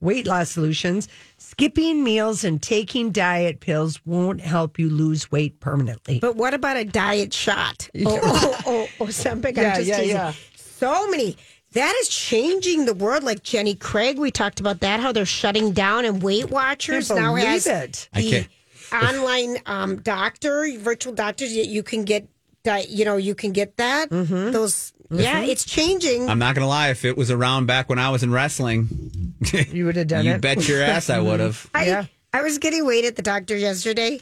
weight 0.00 0.26
loss 0.26 0.50
solutions. 0.50 1.08
Skipping 1.38 2.04
meals 2.04 2.44
and 2.44 2.62
taking 2.62 3.10
diet 3.10 3.60
pills 3.60 4.04
won't 4.04 4.40
help 4.40 4.78
you 4.78 4.90
lose 4.90 5.30
weight 5.30 5.60
permanently. 5.60 6.18
But 6.18 6.36
what 6.36 6.54
about 6.54 6.76
a 6.76 6.84
diet 6.84 7.32
shot? 7.32 7.88
Oh, 8.06 8.20
oh, 8.22 8.62
oh, 8.66 8.88
oh, 9.00 9.04
Ozempic. 9.06 9.56
Yeah, 9.56 9.70
I'm 9.70 9.76
just 9.76 9.88
yeah, 9.88 9.96
teasing. 9.96 10.16
yeah. 10.16 10.32
So 10.56 11.08
many. 11.10 11.36
That 11.72 11.94
is 12.00 12.08
changing 12.08 12.86
the 12.86 12.94
world. 12.94 13.24
Like 13.24 13.42
Jenny 13.42 13.74
Craig, 13.74 14.18
we 14.18 14.30
talked 14.30 14.60
about 14.60 14.80
that. 14.80 15.00
How 15.00 15.12
they're 15.12 15.26
shutting 15.26 15.72
down, 15.72 16.04
and 16.04 16.22
Weight 16.22 16.50
Watchers 16.50 17.10
now 17.10 17.34
believe 17.34 17.46
has 17.46 17.66
it. 17.66 18.08
The 18.14 18.46
online 18.92 19.58
um, 19.66 19.96
doctor, 19.96 20.68
virtual 20.78 21.12
doctors. 21.12 21.52
You, 21.52 21.64
you 21.64 21.82
can 21.82 22.04
get, 22.04 22.28
di- 22.66 22.86
you 22.90 23.04
know, 23.04 23.16
you 23.16 23.34
can 23.34 23.52
get 23.52 23.76
that. 23.78 24.10
Mm-hmm. 24.10 24.50
Those, 24.50 24.92
yeah, 25.10 25.40
it's 25.42 25.64
changing. 25.64 26.28
I'm 26.28 26.38
not 26.38 26.54
going 26.54 26.64
to 26.64 26.68
lie. 26.68 26.88
If 26.90 27.04
it 27.04 27.16
was 27.16 27.30
around 27.30 27.66
back 27.66 27.88
when 27.88 27.98
I 27.98 28.10
was 28.10 28.22
in 28.22 28.30
wrestling, 28.32 29.34
You 29.72 29.86
would 29.86 29.96
have 29.96 30.08
done 30.08 30.24
you 30.24 30.32
it. 30.32 30.34
You 30.34 30.40
bet 30.40 30.68
your 30.68 30.82
ass 30.82 31.08
I 31.08 31.20
would 31.20 31.40
have. 31.40 31.70
I, 31.74 31.86
Yeah. 31.86 32.04
I 32.34 32.42
was 32.42 32.58
getting 32.58 32.84
weight 32.84 33.04
at 33.04 33.16
the 33.16 33.22
doctor 33.22 33.56
yesterday. 33.56 34.20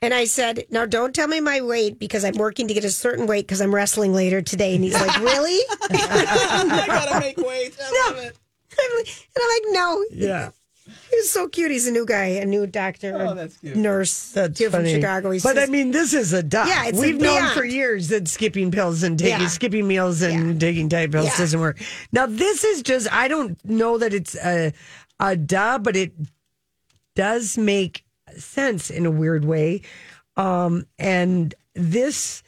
And 0.00 0.14
I 0.14 0.24
said, 0.24 0.64
now 0.70 0.86
don't 0.86 1.14
tell 1.14 1.28
me 1.28 1.40
my 1.40 1.60
weight 1.60 1.98
because 1.98 2.24
I'm 2.24 2.36
working 2.38 2.68
to 2.68 2.74
get 2.74 2.84
a 2.84 2.90
certain 2.90 3.26
weight 3.26 3.46
because 3.46 3.60
I'm 3.60 3.74
wrestling 3.74 4.14
later 4.14 4.40
today. 4.40 4.74
And 4.74 4.82
he's 4.82 4.94
like, 4.94 5.18
really? 5.20 5.60
I 5.90 6.84
got 6.86 7.08
to 7.12 7.20
make 7.20 7.36
weight. 7.36 7.76
I 7.82 8.08
love 8.08 8.18
it. 8.18 8.36
And 8.76 9.06
I'm 9.36 9.48
like, 9.48 9.74
no. 9.74 10.04
Yeah. 10.10 10.50
He's 11.10 11.30
so 11.30 11.48
cute. 11.48 11.70
He's 11.70 11.86
a 11.86 11.90
new 11.92 12.04
guy, 12.04 12.24
a 12.26 12.44
new 12.44 12.66
doctor, 12.66 13.16
Oh, 13.18 13.30
a 13.30 13.34
that's 13.34 13.56
cute. 13.56 13.76
nurse. 13.76 14.30
That's 14.32 14.58
here 14.58 14.70
funny. 14.70 14.92
from 14.92 15.00
Chicago. 15.00 15.30
He 15.30 15.40
but 15.40 15.56
says, 15.56 15.68
I 15.68 15.72
mean, 15.72 15.92
this 15.92 16.12
is 16.12 16.32
a 16.34 16.42
duh. 16.42 16.64
Yeah, 16.68 16.86
it's 16.88 16.98
We've 16.98 17.18
known 17.18 17.50
for 17.54 17.64
years 17.64 18.08
that 18.08 18.28
skipping 18.28 18.70
pills 18.70 19.02
and 19.02 19.18
taking 19.18 19.40
Yeah. 19.40 19.48
skipping 19.48 19.88
meals 19.88 20.20
and 20.20 20.60
taking 20.60 20.88
diet 20.88 21.10
pills 21.12 21.26
Yeah. 21.26 21.36
doesn't 21.38 21.60
work. 21.60 21.80
Now, 22.12 22.26
this 22.26 22.64
is 22.64 22.82
just 22.82 23.10
I 23.12 23.28
don't 23.28 23.62
know 23.64 23.96
that 23.98 24.12
it's 24.12 24.34
a 24.36 24.72
a 25.20 25.36
duh, 25.36 25.78
but 25.78 25.96
it 25.96 26.12
does 27.14 27.56
make 27.56 28.04
sense 28.36 28.90
in 28.90 29.06
a 29.06 29.10
weird 29.10 29.44
way. 29.44 29.80
Um, 30.36 30.84
and 30.98 31.54
this 31.74 32.42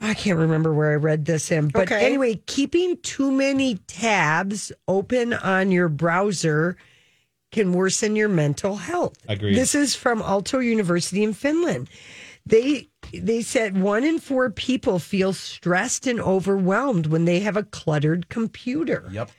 I 0.00 0.14
can't 0.14 0.38
remember 0.38 0.72
where 0.72 0.92
I 0.92 0.94
read 0.94 1.26
this 1.26 1.50
in, 1.52 1.68
but 1.68 1.82
Okay. 1.92 2.06
anyway, 2.06 2.40
keeping 2.46 2.96
too 3.02 3.30
many 3.30 3.76
tabs 3.86 4.72
open 4.88 5.34
on 5.34 5.70
your 5.70 5.88
browser 5.90 6.76
can 7.50 7.72
worsen 7.72 8.16
your 8.16 8.28
mental 8.28 8.76
health. 8.76 9.16
Agreed. 9.28 9.56
This 9.56 9.74
is 9.74 9.94
from 9.94 10.22
Aalto 10.22 10.64
University 10.64 11.22
in 11.22 11.32
Finland. 11.32 11.88
They 12.46 12.88
they 13.12 13.42
said 13.42 13.80
one 13.80 14.04
in 14.04 14.18
four 14.18 14.50
people 14.50 14.98
feel 14.98 15.32
stressed 15.32 16.06
and 16.06 16.20
overwhelmed 16.20 17.06
when 17.06 17.24
they 17.24 17.40
have 17.40 17.56
a 17.56 17.64
cluttered 17.64 18.28
computer. 18.28 19.08
Yep. 19.10 19.30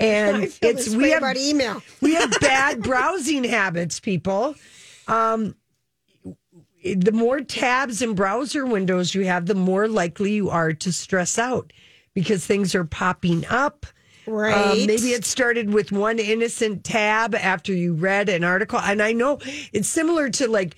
And 0.00 0.44
it's 0.62 0.88
we 0.90 1.10
have 1.10 1.22
about 1.22 1.36
email. 1.36 1.82
we 2.00 2.14
have 2.14 2.32
bad 2.40 2.82
browsing 2.82 3.44
habits, 3.44 3.98
people. 4.00 4.54
Um, 5.08 5.56
the 6.84 7.12
more 7.12 7.40
tabs 7.40 8.02
and 8.02 8.14
browser 8.14 8.64
windows 8.64 9.14
you 9.14 9.24
have, 9.24 9.46
the 9.46 9.54
more 9.54 9.88
likely 9.88 10.32
you 10.32 10.50
are 10.50 10.72
to 10.72 10.92
stress 10.92 11.38
out 11.38 11.72
because 12.14 12.46
things 12.46 12.74
are 12.74 12.84
popping 12.84 13.44
up. 13.46 13.86
Right. 14.28 14.54
Um, 14.54 14.86
maybe 14.86 15.12
it 15.12 15.24
started 15.24 15.72
with 15.72 15.90
one 15.92 16.18
innocent 16.18 16.84
tab 16.84 17.34
after 17.34 17.72
you 17.72 17.94
read 17.94 18.28
an 18.28 18.44
article. 18.44 18.78
And 18.78 19.00
I 19.02 19.12
know 19.12 19.38
it's 19.72 19.88
similar 19.88 20.28
to 20.30 20.48
like 20.48 20.76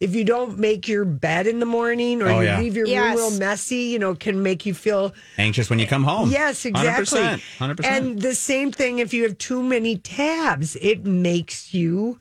if 0.00 0.14
you 0.16 0.24
don't 0.24 0.58
make 0.58 0.88
your 0.88 1.04
bed 1.04 1.46
in 1.46 1.60
the 1.60 1.66
morning 1.66 2.22
or 2.22 2.28
Oh, 2.28 2.40
you 2.40 2.46
yeah. 2.46 2.58
leave 2.58 2.76
your 2.76 2.88
Yes. 2.88 3.16
room 3.16 3.16
real 3.16 3.38
messy, 3.38 3.76
you 3.84 3.98
know, 3.98 4.14
can 4.14 4.42
make 4.42 4.66
you 4.66 4.74
feel 4.74 5.14
Anxious 5.38 5.70
when 5.70 5.78
you 5.78 5.86
come 5.86 6.04
home. 6.04 6.28
Yes, 6.30 6.64
exactly. 6.64 7.20
100%. 7.20 7.40
100%. 7.58 7.84
And 7.84 8.20
the 8.20 8.34
same 8.34 8.72
thing 8.72 8.98
if 8.98 9.14
you 9.14 9.22
have 9.22 9.38
too 9.38 9.62
many 9.62 9.96
tabs, 9.96 10.76
it 10.76 11.04
makes 11.06 11.72
you 11.72 12.18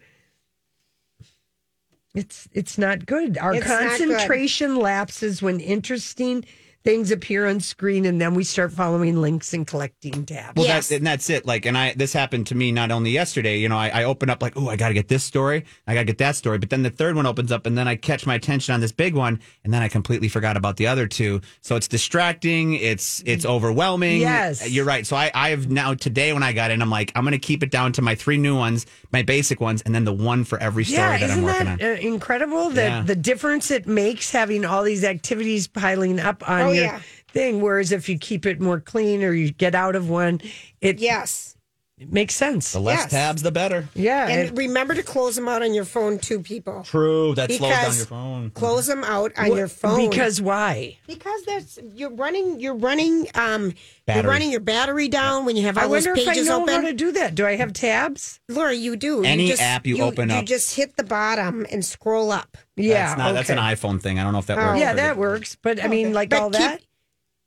it's 2.14 2.50
it's 2.52 2.78
not 2.78 3.06
good. 3.06 3.38
Our 3.38 3.56
It's 3.56 3.66
not 3.68 3.80
good. 3.80 3.90
concentration 3.90 4.76
lapses 4.76 5.42
when 5.42 5.60
interesting 5.60 6.46
things 6.84 7.12
appear 7.12 7.48
on 7.48 7.60
screen 7.60 8.06
and 8.06 8.20
then 8.20 8.34
we 8.34 8.44
start 8.44 8.72
following 8.72 9.22
links 9.22 9.54
and 9.54 9.68
collecting 9.68 10.26
tabs. 10.26 10.56
Well, 10.56 10.66
Yes. 10.66 10.90
that's 10.90 10.92
and 10.98 11.06
that's 11.08 11.30
it. 11.30 11.46
Like, 11.46 11.66
and 11.66 11.78
I 11.78 11.94
this 11.96 12.14
happened 12.14 12.48
to 12.48 12.56
me 12.56 12.72
not 12.72 12.92
only 12.92 13.12
yesterday. 13.12 13.60
You 13.60 13.70
know, 13.70 13.78
I, 13.78 13.90
I 13.90 14.04
open 14.06 14.30
up 14.30 14.42
like, 14.42 14.54
oh, 14.56 14.68
I 14.70 14.76
got 14.76 14.88
to 14.88 14.94
get 14.94 15.08
this 15.08 15.24
story, 15.24 15.66
I 15.88 15.94
got 15.94 16.02
to 16.02 16.06
get 16.06 16.18
that 16.20 16.36
story, 16.36 16.58
but 16.58 16.70
then 16.70 16.84
the 16.84 16.90
third 16.90 17.16
one 17.16 17.26
opens 17.26 17.52
up, 17.52 17.66
and 17.66 17.78
then 17.78 17.88
I 17.88 17.96
catch 17.96 18.26
my 18.26 18.36
attention 18.36 18.74
on 18.74 18.82
this 18.82 18.92
big 18.92 19.14
one, 19.16 19.40
and 19.64 19.74
then 19.74 19.82
I 19.82 19.88
completely 19.90 20.28
forgot 20.28 20.58
about 20.58 20.78
the 20.78 20.88
other 20.88 21.08
two. 21.08 21.42
So 21.62 21.76
it's 21.76 21.88
distracting. 21.88 22.74
It's 22.76 23.22
it's 23.26 23.46
overwhelming. 23.46 24.22
Yes. 24.22 24.70
you're 24.70 24.86
right. 24.86 25.06
So 25.06 25.16
I 25.16 25.32
I 25.34 25.50
have 25.50 25.70
now 25.70 25.94
today 25.94 26.34
when 26.34 26.44
I 26.44 26.54
got 26.54 26.72
in, 26.72 26.82
I'm 26.82 26.90
like, 26.90 27.12
I'm 27.16 27.24
gonna 27.24 27.38
keep 27.40 27.64
it 27.64 27.72
down 27.72 27.94
to 27.94 28.02
my 28.02 28.16
three 28.16 28.38
new 28.38 28.56
ones, 28.58 28.86
my 29.12 29.22
basic 29.22 29.62
ones, 29.62 29.82
and 29.84 29.94
then 29.94 30.04
the 30.06 30.14
one 30.14 30.44
for 30.44 30.58
every 30.60 30.84
story 30.84 31.00
yeah, 31.02 31.18
that 31.18 31.24
I'm 31.26 31.30
isn't 31.32 31.44
working 31.44 31.66
that 31.66 31.82
on. 31.82 31.98
uh, 31.98 32.00
incredible? 32.02 32.70
That 32.72 32.88
Yeah. 32.88 33.02
the 33.04 33.16
difference 33.16 33.72
it 33.72 33.88
makes 33.88 34.32
having 34.32 34.66
all 34.66 34.84
these 34.84 35.04
activities 35.04 35.68
piling 35.68 36.20
up 36.20 36.48
on 36.50 36.62
Oh, 36.62 36.71
your 36.74 36.86
yeah. 36.86 37.02
thing. 37.32 37.62
Whereas 37.62 37.92
if 37.92 38.10
you 38.10 38.18
keep 38.18 38.46
it 38.46 38.60
more 38.62 38.80
clean 38.80 39.24
or 39.24 39.34
you 39.34 39.52
get 39.52 39.76
out 39.76 39.96
of 39.96 40.10
one, 40.10 40.42
it, 40.82 41.00
Yes. 41.00 41.56
it 41.98 42.12
makes 42.12 42.34
sense. 42.34 42.72
the 42.72 42.80
less 42.80 43.02
Yes. 43.02 43.12
tabs, 43.12 43.42
the 43.44 43.52
better. 43.52 43.88
Yeah, 43.94 44.28
And 44.28 44.50
it- 44.50 44.58
remember 44.58 44.96
to 44.96 45.04
close 45.04 45.36
them 45.36 45.48
out 45.48 45.62
on 45.62 45.74
your 45.74 45.86
phone 45.86 46.18
too, 46.18 46.40
people. 46.42 46.84
True. 46.84 47.36
That 47.36 47.52
slows 47.52 47.70
down 47.72 47.96
your 47.96 48.06
phone. 48.08 48.50
Close 48.52 48.88
them 48.88 49.04
out 49.04 49.32
on 49.38 49.56
your 49.56 49.68
phone 49.68 50.10
because 50.10 50.42
why? 50.42 50.98
because 51.08 51.44
that's 51.46 51.78
you're 51.94 52.10
running 52.16 52.60
you're 52.60 52.74
running 52.76 53.28
um 53.36 53.74
Battery. 54.08 54.22
you're 54.24 54.32
running 54.32 54.52
your 54.52 54.60
battery 54.62 55.08
down 55.10 55.46
when 55.46 55.56
you 55.56 55.64
have 55.68 55.78
all 55.78 55.84
I 55.84 55.88
wonder 55.88 56.10
those 56.16 56.24
if 56.24 56.28
I 56.28 56.32
pages 56.34 56.48
know 56.48 56.64
open. 56.64 56.74
how 56.74 56.82
to 56.82 56.94
do 56.94 57.12
that. 57.12 57.36
Do 57.36 57.46
I 57.46 57.56
have 57.56 57.72
tabs? 57.72 58.40
Laura, 58.50 58.74
you 58.74 58.96
do. 58.96 59.24
Any 59.24 59.44
you 59.44 59.50
just, 59.50 59.62
app 59.62 59.86
you 59.86 60.02
open 60.02 60.30
you 60.32 60.36
up- 60.38 60.46
just 60.46 60.76
hit 60.76 60.98
the 60.98 61.04
bottom 61.04 61.68
and 61.72 61.86
scroll 61.86 62.32
up. 62.32 62.58
Yeah, 62.84 63.08
That's 63.08 63.18
not. 63.18 63.34
That's 63.34 63.50
an 63.50 63.58
iPhone 63.58 64.02
thing. 64.02 64.20
I 64.20 64.24
don't 64.24 64.34
know 64.34 64.40
if 64.40 64.48
that 64.48 64.58
Oh. 64.58 64.66
works. 64.68 64.80
Yeah, 64.80 64.94
that 64.94 65.14
the- 65.16 65.20
works. 65.20 65.58
But 65.62 65.84
I 65.84 65.88
mean, 65.88 66.14
like 66.14 66.30
But 66.30 66.42
all 66.42 66.50
keep- 66.52 66.60
that. 66.60 66.82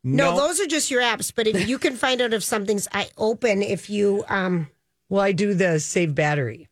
No, 0.07 0.37
those 0.37 0.61
are 0.61 0.67
just 0.67 0.91
your 0.91 1.01
apps. 1.03 1.33
But 1.35 1.47
if 1.47 1.67
you 1.69 1.79
can 1.79 1.97
find 1.97 2.21
out 2.21 2.33
if 2.35 2.45
something's 2.45 2.87
I 2.93 3.09
open, 3.17 3.63
if 3.63 3.89
you 3.89 4.25
um 4.29 4.69
Well, 5.09 5.23
I 5.23 5.33
do 5.33 5.55
the 5.55 5.79
save 5.81 6.15
battery. 6.15 6.69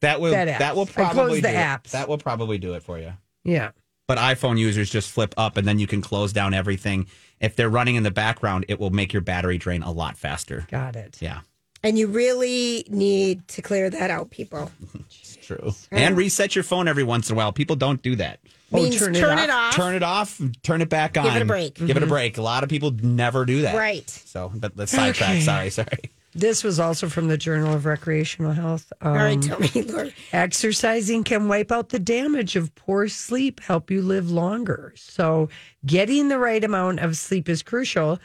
That 0.00 0.20
will 0.20 0.32
That 0.32 0.58
that, 0.58 0.76
will 0.76 0.86
apps. 0.86 0.90
I 0.90 0.92
close 1.10 1.14
probably 1.14 1.40
the 1.40 1.48
do 1.48 1.54
apps. 1.54 1.86
It. 1.86 1.92
That 1.92 2.08
will 2.08 2.18
probably 2.18 2.58
do 2.58 2.74
it 2.74 2.82
for 2.82 2.98
you. 2.98 3.12
Yeah. 3.44 3.70
But 4.06 4.18
iPhone 4.18 4.58
users 4.58 4.88
just 4.90 5.10
flip 5.10 5.34
up 5.36 5.56
and 5.56 5.66
then 5.66 5.78
you 5.78 5.86
can 5.86 6.00
close 6.00 6.32
down 6.32 6.54
everything. 6.54 7.06
If 7.40 7.56
they're 7.56 7.68
running 7.70 7.96
in 7.96 8.02
the 8.02 8.10
background, 8.10 8.66
it 8.68 8.78
will 8.78 8.90
make 8.90 9.12
your 9.12 9.22
battery 9.22 9.58
drain 9.58 9.82
a 9.82 9.90
lot 9.90 10.16
faster. 10.16 10.66
Got 10.70 10.94
it. 10.96 11.16
Yeah, 11.20 11.40
and 11.86 11.98
you 11.98 12.08
really 12.08 12.84
need 12.88 13.46
to 13.48 13.62
clear 13.62 13.88
that 13.88 14.10
out, 14.10 14.30
people. 14.30 14.70
it's 14.94 15.36
true. 15.36 15.72
And 15.92 16.16
reset 16.16 16.56
your 16.56 16.64
phone 16.64 16.88
every 16.88 17.04
once 17.04 17.30
in 17.30 17.34
a 17.34 17.36
while. 17.36 17.52
People 17.52 17.76
don't 17.76 18.02
do 18.02 18.16
that. 18.16 18.40
Oh, 18.72 18.82
Means 18.82 18.98
turn 18.98 19.14
turn, 19.14 19.38
it 19.38 19.44
it 19.44 19.50
off. 19.50 19.76
Turn 19.76 19.94
it 19.94 20.02
off, 20.02 20.40
turn 20.64 20.82
it 20.82 20.88
back 20.88 21.16
on. 21.16 21.24
Give 21.24 21.36
it 21.36 21.42
a 21.42 21.44
break. 21.44 21.74
Give 21.74 21.96
it 21.96 22.02
a 22.02 22.06
break. 22.06 22.38
A 22.38 22.42
lot 22.42 22.64
of 22.64 22.68
people 22.68 22.90
never 22.90 23.44
do 23.44 23.62
that. 23.62 23.76
Right. 23.76 24.08
So, 24.10 24.50
but 24.52 24.76
let's 24.76 24.90
sidetrack. 24.90 25.30
Okay. 25.30 25.40
Sorry, 25.40 25.70
sorry. 25.70 26.10
This 26.34 26.62
was 26.62 26.78
also 26.78 27.08
from 27.08 27.28
the 27.28 27.38
Journal 27.38 27.72
of 27.72 27.86
Recreational 27.86 28.52
Health. 28.52 28.92
Um, 29.00 29.12
All 29.12 29.16
right, 29.16 29.40
tell 29.40 29.58
me, 29.58 29.70
Laura. 29.82 30.10
Exercising 30.32 31.24
can 31.24 31.48
wipe 31.48 31.72
out 31.72 31.88
the 31.88 31.98
damage 31.98 32.56
of 32.56 32.74
poor 32.74 33.08
sleep, 33.08 33.60
help 33.60 33.90
you 33.90 34.02
live 34.02 34.30
longer. 34.30 34.92
So, 34.96 35.48
getting 35.86 36.28
the 36.28 36.38
right 36.38 36.62
amount 36.62 37.00
of 37.00 37.16
sleep 37.16 37.48
is 37.48 37.62
crucial. 37.62 38.18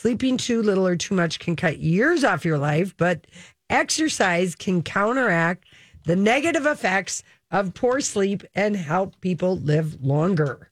Sleeping 0.00 0.36
too 0.36 0.60
little 0.62 0.86
or 0.86 0.94
too 0.94 1.14
much 1.14 1.38
can 1.38 1.56
cut 1.56 1.78
years 1.78 2.22
off 2.22 2.44
your 2.44 2.58
life, 2.58 2.94
but 2.98 3.26
exercise 3.70 4.54
can 4.54 4.82
counteract 4.82 5.64
the 6.04 6.14
negative 6.14 6.66
effects 6.66 7.22
of 7.50 7.72
poor 7.72 8.00
sleep 8.02 8.42
and 8.54 8.76
help 8.76 9.18
people 9.22 9.56
live 9.56 10.02
longer. 10.02 10.70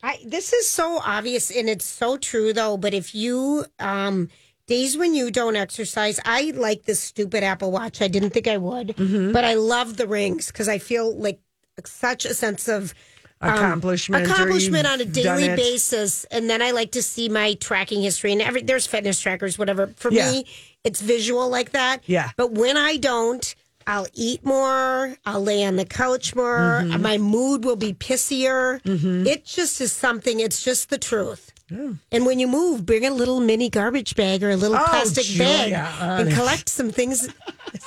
I, 0.00 0.18
this 0.24 0.52
is 0.52 0.68
so 0.68 1.00
obvious 1.04 1.50
and 1.50 1.68
it's 1.68 1.84
so 1.84 2.16
true 2.16 2.52
though. 2.52 2.76
But 2.76 2.94
if 2.94 3.16
you 3.16 3.66
um 3.80 4.28
days 4.68 4.96
when 4.96 5.12
you 5.16 5.32
don't 5.32 5.56
exercise, 5.56 6.20
I 6.24 6.52
like 6.54 6.84
this 6.84 7.00
stupid 7.00 7.42
Apple 7.42 7.72
Watch. 7.72 8.00
I 8.00 8.06
didn't 8.06 8.30
think 8.30 8.46
I 8.46 8.58
would, 8.58 8.88
Mm-hmm. 8.96 9.32
but 9.32 9.44
I 9.44 9.54
love 9.54 9.96
the 9.96 10.06
rings 10.06 10.46
because 10.46 10.68
I 10.68 10.78
feel 10.78 11.12
like 11.18 11.40
such 11.84 12.24
a 12.24 12.34
sense 12.34 12.68
of 12.68 12.94
Accomplishment 13.42 14.26
or 14.26 14.30
accomplishment 14.30 14.86
on 14.86 15.00
a 15.00 15.04
daily 15.04 15.48
basis. 15.48 16.24
And 16.30 16.48
then 16.48 16.62
I 16.62 16.70
like 16.70 16.92
to 16.92 17.02
see 17.02 17.28
my 17.28 17.54
tracking 17.54 18.02
history 18.02 18.32
and 18.32 18.40
every 18.42 18.62
there's 18.62 18.86
fitness 18.86 19.20
trackers, 19.20 19.58
whatever. 19.58 19.88
For 19.96 20.12
Yeah. 20.12 20.30
me, 20.30 20.46
it's 20.84 21.00
visual 21.00 21.48
like 21.48 21.70
that. 21.72 22.02
Yeah. 22.06 22.30
But 22.36 22.52
when 22.52 22.76
I 22.76 22.96
don't. 22.96 23.54
I'll 23.84 24.06
eat 24.14 24.44
more. 24.46 25.16
I'll 25.26 25.42
lay 25.42 25.64
on 25.64 25.74
the 25.74 25.84
couch 25.84 26.36
more. 26.36 26.82
Mm-hmm. 26.84 27.02
My 27.02 27.18
mood 27.18 27.64
will 27.64 27.74
be 27.74 27.92
pissier. 27.92 28.80
It 29.26 29.44
just 29.44 29.80
is 29.80 29.90
something. 29.92 30.38
It's 30.38 30.62
just 30.62 30.88
the 30.88 30.98
truth. 30.98 31.50
And 31.68 32.24
when 32.24 32.38
you 32.38 32.46
move, 32.46 32.86
bring 32.86 33.04
a 33.04 33.10
little 33.10 33.40
mini 33.40 33.68
garbage 33.70 34.14
bag 34.14 34.44
or 34.44 34.50
a 34.50 34.56
little 34.56 34.76
Oh, 34.76 34.84
plastic 34.88 35.24
Julia, 35.24 35.70
bag 35.98 36.26
and 36.26 36.32
collect 36.32 36.68
some 36.68 36.90
things 36.92 37.28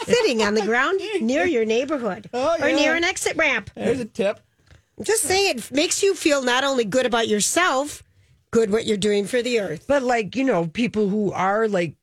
sitting 0.04 0.42
on 0.42 0.56
the 0.56 0.64
ground 0.64 1.00
near 1.22 1.46
your 1.46 1.64
neighborhood 1.64 2.30
Oh, 2.34 2.58
or 2.62 2.72
near 2.74 2.96
an 2.96 3.06
exit 3.06 3.38
ramp. 3.38 3.70
There's 3.76 4.02
a 4.02 4.06
tip. 4.06 4.42
Just 5.02 5.24
say 5.24 5.50
it 5.50 5.72
makes 5.72 6.02
you 6.02 6.16
feel 6.16 6.42
not 6.42 6.64
only 6.64 6.86
good 6.86 7.06
about 7.06 7.28
yourself, 7.28 8.04
good 8.52 8.72
what 8.72 8.86
you're 8.86 8.98
doing 8.98 9.26
for 9.26 9.42
the 9.42 9.60
earth. 9.60 9.86
But 9.88 10.04
like, 10.04 10.36
you 10.36 10.44
know, 10.44 10.68
people 10.68 11.10
who 11.10 11.32
are 11.34 11.68
like 11.68 11.96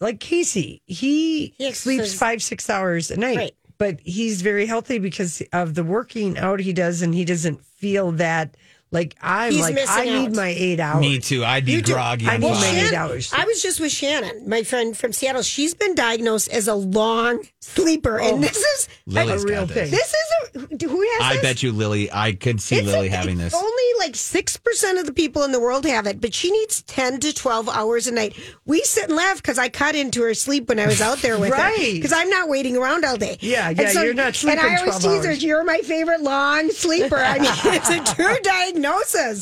like 0.00 0.20
Casey, 0.20 0.82
he, 0.86 1.54
He 1.56 1.72
sleeps 1.72 2.14
five, 2.14 2.42
six 2.42 2.68
hours 2.68 3.10
a 3.10 3.16
night. 3.16 3.36
Right. 3.36 3.56
But 3.78 4.00
he's 4.00 4.42
very 4.42 4.66
healthy 4.66 4.98
because 4.98 5.42
of 5.52 5.74
the 5.74 5.82
working 5.82 6.38
out 6.38 6.60
he 6.60 6.72
does 6.72 7.02
and 7.02 7.14
he 7.14 7.24
doesn't 7.24 7.64
feel 7.64 8.12
that 8.12 8.56
like 8.94 9.14
I'm 9.20 9.52
He's 9.52 9.60
like 9.60 9.74
missing 9.74 9.94
I 9.94 10.04
need 10.06 10.34
my 10.34 10.48
eight 10.48 10.80
hours. 10.80 11.00
Me 11.00 11.18
too. 11.18 11.44
I'd 11.44 11.66
be 11.66 11.72
You 11.72 11.82
do. 11.82 11.92
groggy. 11.92 12.26
I 12.26 12.38
need 12.38 12.48
five. 12.54 12.60
my 12.74 12.80
eight 12.80 12.94
hours. 12.94 13.32
I 13.36 13.44
was 13.44 13.62
just 13.62 13.80
with 13.80 13.92
Shannon, 13.92 14.48
my 14.48 14.62
friend 14.62 14.96
from 14.96 15.12
Seattle. 15.12 15.42
She's 15.42 15.74
been 15.74 15.94
diagnosed 15.94 16.48
as 16.50 16.68
a 16.68 16.74
long 16.74 17.42
sleeper, 17.60 18.20
Oh. 18.20 18.34
and 18.34 18.42
this 18.42 18.56
is 18.56 18.88
Lily's 19.06 19.44
a 19.44 19.46
real 19.46 19.66
got 19.66 19.74
thing. 19.74 19.90
this 19.90 20.14
is 20.14 20.54
a, 20.82 20.88
who 20.88 21.00
has 21.02 21.20
I 21.22 21.32
this? 21.34 21.42
bet 21.42 21.62
you, 21.62 21.72
Lily. 21.72 22.10
I 22.12 22.32
could 22.32 22.60
see 22.62 22.76
It's 22.76 22.86
Lily 22.86 23.08
a- 23.08 23.10
having 23.10 23.36
this. 23.38 23.52
Only 23.52 23.82
like 23.98 24.16
six 24.16 24.56
percent 24.56 24.98
of 24.98 25.06
the 25.06 25.12
people 25.12 25.42
in 25.42 25.52
the 25.52 25.60
world 25.60 25.84
have 25.86 26.06
it, 26.06 26.20
but 26.20 26.32
she 26.32 26.50
needs 26.50 26.82
ten 26.82 27.20
to 27.20 27.34
twelve 27.34 27.68
hours 27.68 28.06
a 28.06 28.12
night. 28.12 28.34
We 28.64 28.80
sit 28.82 29.04
and 29.04 29.16
laugh 29.16 29.36
because 29.36 29.58
I 29.58 29.68
cut 29.68 29.94
into 29.94 30.22
her 30.22 30.34
sleep 30.34 30.68
when 30.68 30.78
I 30.78 30.86
was 30.86 31.00
out 31.00 31.18
there 31.18 31.38
with 31.38 31.52
her 31.52 31.72
because 31.76 32.12
I'm 32.12 32.30
not 32.30 32.48
waiting 32.48 32.76
around 32.76 33.04
all 33.04 33.16
day. 33.16 33.38
Yeah, 33.40 33.68
And 33.68 33.78
yeah, 33.78 34.02
you're 34.02 34.14
not 34.14 34.42
And 34.44 34.60
I 34.60 34.76
always 34.76 34.98
tease 34.98 35.24
her, 35.24 35.32
"You're 35.32 35.64
my 35.64 35.78
favorite 35.78 36.20
long 36.22 36.70
sleeper." 36.70 37.16
I 37.16 37.38
mean, 37.38 37.50
it's 37.74 37.90
a 37.90 38.14
true 38.14 38.36
diagnosis. 38.42 38.83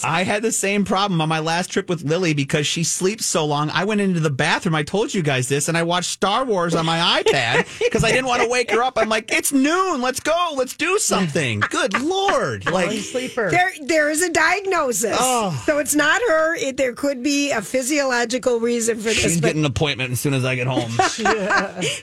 I 0.05 0.22
had 0.24 0.42
the 0.42 0.52
same 0.52 0.85
problem 0.85 1.20
on 1.20 1.28
my 1.28 1.40
last 1.40 1.70
trip 1.70 1.88
with 1.88 2.02
Lily 2.02 2.35
because 2.35 2.66
she 2.66 2.85
sleeps 2.85 3.26
so 3.26 3.44
long. 3.44 3.70
I 3.70 3.85
went 3.85 4.00
into 4.00 4.20
the 4.20 4.31
bathroom. 4.31 4.74
I 4.74 4.83
told 4.83 5.12
you 5.14 5.22
guys 5.22 5.48
this, 5.48 5.68
and 5.68 5.76
I 5.76 5.83
watched 5.83 6.11
Star 6.11 6.44
Wars 6.44 6.74
on 6.74 6.87
my 6.87 7.22
iPad 7.22 7.66
because 7.81 8.05
I 8.05 8.11
didn't 8.12 8.26
want 8.26 8.42
to 8.42 8.48
wake 8.48 8.70
her 8.70 8.83
up. 8.83 8.98
I'm 8.98 9.09
like, 9.09 9.33
it's 9.33 9.52
noon. 9.52 10.00
Let's 10.00 10.20
go. 10.20 10.52
Let's 10.57 10.76
do 10.76 10.98
something. 10.98 11.61
Good 11.70 12.00
lord! 12.00 12.64
Long 12.66 12.74
Like, 12.74 12.98
sleeper. 13.00 13.50
There, 13.50 13.72
there 13.87 14.11
is 14.11 14.22
a 14.22 14.31
diagnosis, 14.31 15.16
Oh. 15.20 15.61
so 15.66 15.78
it's 15.78 15.94
not 15.94 16.20
her. 16.28 16.55
It, 16.57 16.76
there 16.76 16.92
could 16.94 17.22
be 17.22 17.50
a 17.50 17.62
physiological 17.62 18.61
reason 18.61 18.96
for 18.98 19.05
this, 19.05 19.18
she's 19.18 19.40
but 19.40 19.48
getting 19.48 19.62
an 19.64 19.70
appointment 19.70 20.12
as 20.12 20.20
soon 20.20 20.35
as 20.35 20.44
I 20.44 20.55
get 20.55 20.66
home. 20.66 20.90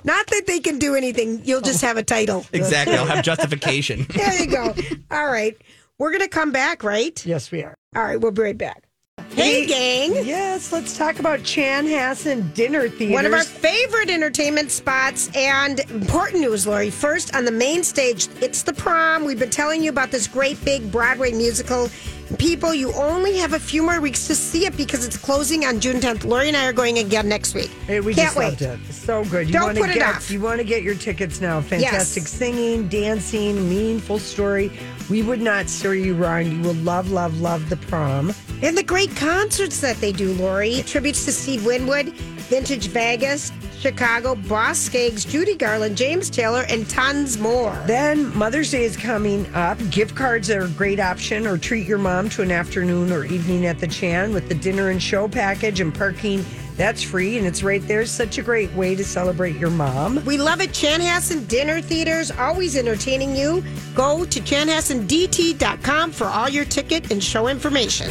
not 0.04 0.28
that 0.28 0.43
they 0.47 0.60
can 0.60 0.80
do 0.80 0.95
anything. 0.95 1.41
You'll 1.45 1.62
just 1.62 1.82
have 1.82 1.97
a 1.97 2.04
title. 2.04 2.45
exactly. 2.54 2.97
I'll 2.97 3.06
have 3.06 3.23
justification. 3.23 4.06
There 4.10 4.41
you 4.41 4.47
go. 4.47 4.73
All 5.12 5.25
right, 5.28 5.56
we're 6.00 6.12
gonna 6.12 6.28
come 6.28 6.52
back, 6.52 6.84
right? 6.84 7.24
yes, 7.26 7.52
we 7.52 7.64
are. 7.64 7.76
All 7.96 8.04
right, 8.04 8.20
we'll 8.20 8.32
be 8.32 8.42
right 8.42 8.58
back. 8.58 8.84
Hey, 9.32 9.66
gang. 9.66 10.14
Yes, 10.26 10.72
let's 10.72 10.98
talk 10.98 11.20
about 11.20 11.40
Chanhassen 11.42 12.54
Dinner 12.54 12.88
Theater. 12.90 13.14
One 13.14 13.26
of 13.26 13.34
our 13.34 13.44
favorite 13.44 14.10
entertainment 14.10 14.72
spots 14.72 15.30
and 15.36 15.80
important 15.92 16.42
news, 16.42 16.66
Lori. 16.66 16.90
First, 16.90 17.36
on 17.36 17.46
the 17.46 17.52
main 17.52 17.84
stage, 17.84 18.28
it's 18.42 18.64
the 18.64 18.74
prom. 18.74 19.26
We've 19.26 19.38
been 19.38 19.50
telling 19.50 19.84
you 19.84 19.90
about 19.90 20.10
this 20.12 20.26
great 20.28 20.64
big 20.66 20.90
Broadway 20.92 21.32
musical. 21.34 21.90
People, 22.38 22.74
you 22.74 22.94
only 22.94 23.38
have 23.38 23.54
a 23.54 23.60
few 23.60 23.82
more 23.84 24.00
weeks 24.00 24.28
to 24.28 24.36
see 24.36 24.66
it 24.66 24.78
because 24.78 25.06
it's 25.06 25.18
closing 25.18 25.66
on 25.66 25.80
June 25.80 26.00
10th. 26.00 26.24
Lori 26.26 26.48
and 26.48 26.56
I 26.58 26.66
are 26.68 26.74
going 26.74 27.00
again 27.00 27.28
next 27.28 27.56
week. 27.56 27.72
Hey, 27.88 28.00
we 28.02 28.14
Can't 28.14 28.28
just 28.28 28.38
wait. 28.38 28.46
loved 28.46 28.62
it. 28.62 28.94
So 28.94 29.26
good. 29.26 29.48
You 29.48 29.54
Don't 29.54 29.76
put 29.78 29.90
it 29.90 29.96
get, 29.96 30.16
off. 30.16 30.30
You 30.32 30.40
want 30.40 30.60
to 30.60 30.64
get 30.64 30.84
your 30.84 30.96
tickets 30.96 31.42
now. 31.42 31.60
Fantastic 31.60 32.24
Yes. 32.24 32.32
singing, 32.32 32.88
dancing, 32.88 33.68
meaningful 33.70 34.20
story. 34.20 34.72
We 35.10 35.24
would 35.24 35.41
not 35.41 35.69
steer 35.69 35.95
you 35.95 36.13
wrong. 36.13 36.52
You 36.52 36.62
will 36.62 36.76
love, 36.76 37.12
love, 37.12 37.41
love 37.41 37.67
the 37.69 37.78
prom. 37.78 38.34
And 38.62 38.78
the 38.78 38.84
great 38.84 39.15
concerts 39.15 39.82
that 39.82 39.98
they 39.98 40.12
do, 40.12 40.34
Lori. 40.34 40.84
Tributes 40.84 41.26
to 41.26 41.32
Steve 41.32 41.65
Winwood, 41.65 42.10
Vintage 42.50 42.88
Vegas, 42.88 43.52
Chicago, 43.80 44.36
Boz 44.36 44.78
Scaggs, 44.78 45.24
Judy 45.24 45.56
Garland, 45.56 45.95
James 45.95 46.30
Taylor, 46.30 46.65
and 46.69 46.88
tons 46.89 47.38
more. 47.38 47.74
Then 47.88 48.36
Mother's 48.38 48.72
Day 48.72 48.84
is 48.84 48.98
coming 48.98 49.52
up. 49.56 49.78
Gift 49.89 50.15
cards 50.15 50.50
are 50.52 50.63
a 50.63 50.69
great 50.69 51.00
option, 51.00 51.48
or 51.48 51.58
treat 51.58 51.88
your 51.88 51.98
mom 51.98 52.28
to 52.30 52.41
an 52.41 52.52
afternoon 52.52 53.12
or 53.12 53.24
evening 53.24 53.65
at 53.65 53.80
the 53.80 53.88
Chan 53.88 54.34
with 54.34 54.50
the 54.50 54.56
dinner 54.56 54.89
and 54.89 55.02
show 55.02 55.28
package 55.28 55.80
and 55.80 55.95
parking. 55.95 56.45
That's 56.80 57.04
free 57.04 57.38
and 57.38 57.46
it's 57.46 57.62
right 57.62 57.86
there. 57.89 58.06
Such 58.06 58.38
a 58.38 58.42
great 58.42 58.72
way 58.74 58.96
to 58.96 59.04
celebrate 59.04 59.58
your 59.58 59.70
mom. 59.70 60.24
We 60.24 60.38
love 60.38 60.62
it. 60.62 60.70
Chanhassen 60.70 61.46
Dinner 61.50 61.82
Theaters, 61.82 62.32
always 62.32 62.78
entertaining 62.78 63.36
you. 63.36 63.62
Go 63.94 64.24
to 64.24 64.39
chanhassendt.com 64.39 66.12
for 66.13 66.28
all 66.28 66.48
your 66.48 66.63
ticket 66.63 67.12
and 67.12 67.22
show 67.22 67.50
information. 67.50 68.08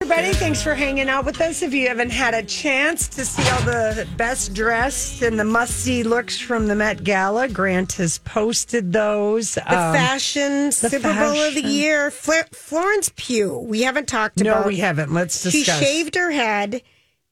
Everybody, 0.00 0.32
thanks 0.34 0.62
for 0.62 0.74
hanging 0.74 1.10
out 1.10 1.26
with 1.26 1.38
us. 1.42 1.60
If 1.60 1.74
you 1.74 1.88
haven't 1.88 2.10
had 2.12 2.32
a 2.32 2.42
chance 2.44 3.08
to 3.08 3.26
see 3.26 3.46
all 3.50 3.60
the 3.62 4.08
best 4.16 4.54
dressed 4.54 5.20
and 5.20 5.38
the 5.38 5.44
must 5.44 5.76
see 5.76 6.02
looks 6.02 6.38
from 6.38 6.68
the 6.68 6.74
Met 6.76 7.04
Gala, 7.04 7.46
Grant 7.48 7.92
has 7.94 8.16
posted 8.20 8.90
those. 8.92 9.54
The 9.56 9.62
Um, 9.62 9.92
fashion 9.94 10.72
Super 10.72 11.12
Bowl 11.12 11.42
of 11.42 11.54
the 11.54 11.60
year. 11.62 12.10
Florence 12.10 13.10
Pugh. 13.16 13.58
We 13.58 13.82
haven't 13.82 14.06
talked 14.08 14.38
no, 14.38 14.50
about. 14.52 14.60
No, 14.62 14.68
we 14.68 14.76
haven't. 14.76 15.12
Let's 15.12 15.42
discuss. 15.42 15.78
She 15.78 15.84
shaved 15.84 16.14
her 16.14 16.30
head, 16.30 16.80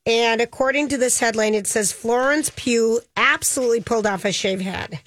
and 0.06 0.40
according 0.40 0.88
to 0.90 0.98
this 0.98 1.18
headline, 1.20 1.54
it 1.54 1.66
says 1.66 1.92
Florence 1.92 2.50
Pugh 2.54 3.00
absolutely 3.16 3.80
pulled 3.80 4.06
off 4.06 4.24
a 4.24 4.32
shave 4.32 4.60
head. 4.60 5.00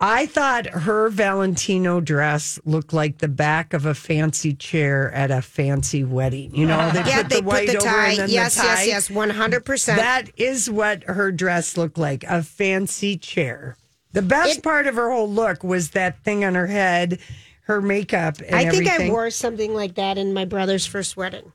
I 0.00 0.26
thought 0.26 0.66
her 0.66 1.08
Valentino 1.08 2.00
dress 2.00 2.60
looked 2.64 2.92
like 2.92 3.18
the 3.18 3.26
back 3.26 3.72
of 3.74 3.84
a 3.84 3.94
fancy 3.94 4.54
chair 4.54 5.10
at 5.12 5.32
a 5.32 5.42
fancy 5.42 6.04
wedding. 6.04 6.54
You 6.54 6.66
know, 6.68 6.90
they 6.92 7.00
yeah, 7.06 7.22
put 7.22 7.30
they 7.30 7.40
the 7.40 7.42
white 7.46 7.66
put 7.66 7.72
the 7.72 7.78
over 7.78 7.88
tie. 7.96 8.08
and 8.10 8.18
then 8.18 8.30
yes, 8.30 8.54
the 8.54 8.60
tie. 8.62 8.68
yes, 8.84 8.86
yes, 8.86 9.10
one 9.10 9.30
hundred 9.30 9.64
percent. 9.64 9.98
That 9.98 10.30
is 10.36 10.70
what 10.70 11.02
her 11.04 11.32
dress 11.32 11.76
looked 11.76 11.98
like 11.98 12.22
a 12.24 12.44
fancy 12.44 13.16
chair. 13.16 13.76
The 14.12 14.22
best 14.22 14.58
It- 14.58 14.62
part 14.62 14.86
of 14.86 14.94
her 14.94 15.10
whole 15.10 15.28
look 15.28 15.64
was 15.64 15.90
that 15.90 16.22
thing 16.22 16.44
on 16.44 16.54
her 16.54 16.68
head, 16.68 17.18
her 17.62 17.82
makeup, 17.82 18.36
and 18.46 18.54
I 18.54 18.70
think 18.70 18.88
I 18.88 19.08
wore 19.10 19.30
something 19.30 19.74
like 19.74 19.96
that 19.96 20.16
in 20.16 20.32
my 20.32 20.44
brother's 20.44 20.86
first 20.86 21.16
wedding. 21.16 21.52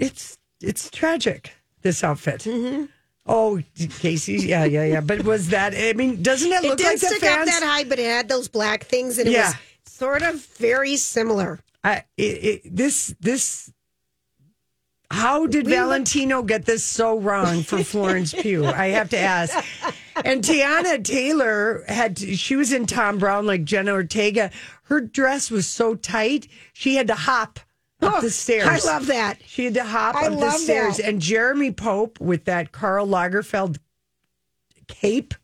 It's 0.00 0.36
it's 0.60 0.90
tragic. 0.90 1.52
This 1.82 2.02
outfit. 2.04 2.40
Mm-hmm. 2.42 2.84
Oh, 3.26 3.60
Casey, 4.00 4.34
yeah, 4.34 4.64
yeah, 4.64 4.84
yeah. 4.84 5.00
But 5.00 5.22
was 5.24 5.48
that? 5.50 5.74
I 5.76 5.92
mean, 5.92 6.22
doesn't 6.22 6.50
it 6.50 6.64
It 6.64 6.68
look 6.68 6.78
didn't 6.78 6.92
like 6.94 7.00
the 7.00 7.06
stick 7.06 7.20
fans? 7.20 7.46
that 7.50 7.62
high, 7.62 7.84
but 7.84 7.98
it 8.00 8.06
had 8.06 8.28
those 8.28 8.48
black 8.48 8.84
things, 8.84 9.18
and 9.18 9.28
it 9.28 9.32
Yeah. 9.32 9.48
was 9.48 9.56
sort 9.92 10.22
of 10.22 10.44
very 10.56 10.96
similar. 10.96 11.60
I, 11.84 12.04
it, 12.16 12.22
it, 12.22 12.76
this 12.76 13.14
this. 13.20 13.70
How 15.10 15.46
did 15.46 15.66
We 15.66 15.72
look- 15.72 15.80
Valentino 15.80 16.42
get 16.42 16.64
this 16.64 16.82
so 16.84 17.18
wrong 17.18 17.62
for 17.62 17.84
Florence 17.84 18.32
Pugh? 18.32 18.64
I 18.66 18.88
have 18.88 19.10
to 19.10 19.18
ask. 19.18 19.54
And 20.24 20.42
Teyana 20.42 21.04
Taylor 21.04 21.84
had 21.86 22.16
to, 22.18 22.34
she 22.34 22.56
was 22.56 22.72
in 22.72 22.86
Thom 22.86 23.18
Browne 23.18 23.46
like 23.46 23.64
Jenna 23.64 23.92
Ortega. 23.92 24.50
Her 24.84 25.00
dress 25.02 25.50
was 25.50 25.66
so 25.66 25.94
tight 25.96 26.48
she 26.72 26.94
had 26.96 27.08
to 27.08 27.14
hop 27.14 27.60
up 28.02 28.20
the 28.22 28.30
stairs. 28.30 28.86
I 28.86 28.92
love 28.92 29.06
that. 29.06 29.38
She 29.46 29.64
had 29.64 29.74
to 29.74 29.84
hop 29.84 30.14
I 30.16 30.26
up 30.26 30.38
the 30.38 30.50
stairs. 30.52 30.96
that. 30.98 31.06
And 31.08 31.20
Jeremy 31.20 31.70
Pope 31.72 32.20
with 32.20 32.44
that 32.46 32.72
Karl 32.72 33.06
Lagerfeld 33.06 33.78
cape. 34.88 35.34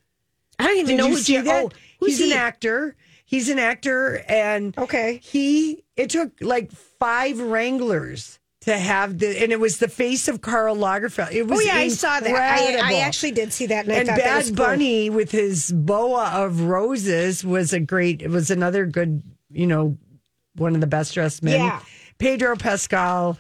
I 0.59 0.64
don't 0.64 0.77
even 0.79 0.87
Did 0.88 0.99
know 0.99 1.07
you 1.09 1.14
who 1.14 1.21
see 1.21 1.40
that? 1.40 1.64
Oh, 1.64 1.71
He's 2.01 2.18
he? 2.18 2.33
an 2.33 2.38
actor. 2.38 2.97
He's 3.25 3.49
an 3.51 3.59
actor, 3.59 4.25
and 4.27 4.77
Okay. 4.79 5.21
he 5.23 5.85
it 5.97 6.09
took 6.11 6.33
like 6.40 6.73
five 6.73 7.38
Wranglers 7.38 8.38
to 8.62 8.77
have 8.77 9.18
the, 9.18 9.42
and 9.42 9.53
it 9.53 9.61
was 9.61 9.79
the 9.79 9.88
face 9.88 10.29
of 10.29 10.40
Karl 10.40 10.75
Lagerfeld. 10.77 11.33
It 11.33 11.42
oh, 11.42 11.44
was 11.44 11.59
Oh 11.59 11.62
yeah, 11.62 11.77
I 11.77 11.88
saw 11.88 12.21
that. 12.21 12.31
I, 12.35 12.94
I 12.97 13.01
actually 13.01 13.33
did 13.33 13.53
see 13.53 13.66
that, 13.66 13.85
and, 13.85 13.92
and 13.92 14.09
I 14.09 14.12
thought 14.12 14.18
that 14.25 14.25
Bad 14.25 14.47
cool. 14.47 14.55
Bunny 14.57 15.11
with 15.11 15.31
his 15.31 15.71
boa 15.73 16.31
of 16.33 16.62
roses 16.62 17.44
was 17.44 17.73
a 17.75 17.81
great. 17.81 18.23
It 18.23 18.31
was 18.31 18.51
another 18.51 18.87
good, 18.87 19.23
you 19.51 19.66
know, 19.66 19.99
one 20.57 20.75
of 20.75 20.81
the 20.81 20.87
best 20.87 21.12
dressed 21.12 21.42
men. 21.42 21.61
Yeah. 21.61 21.81
Pedro 22.19 22.57
Pascal 22.57 23.39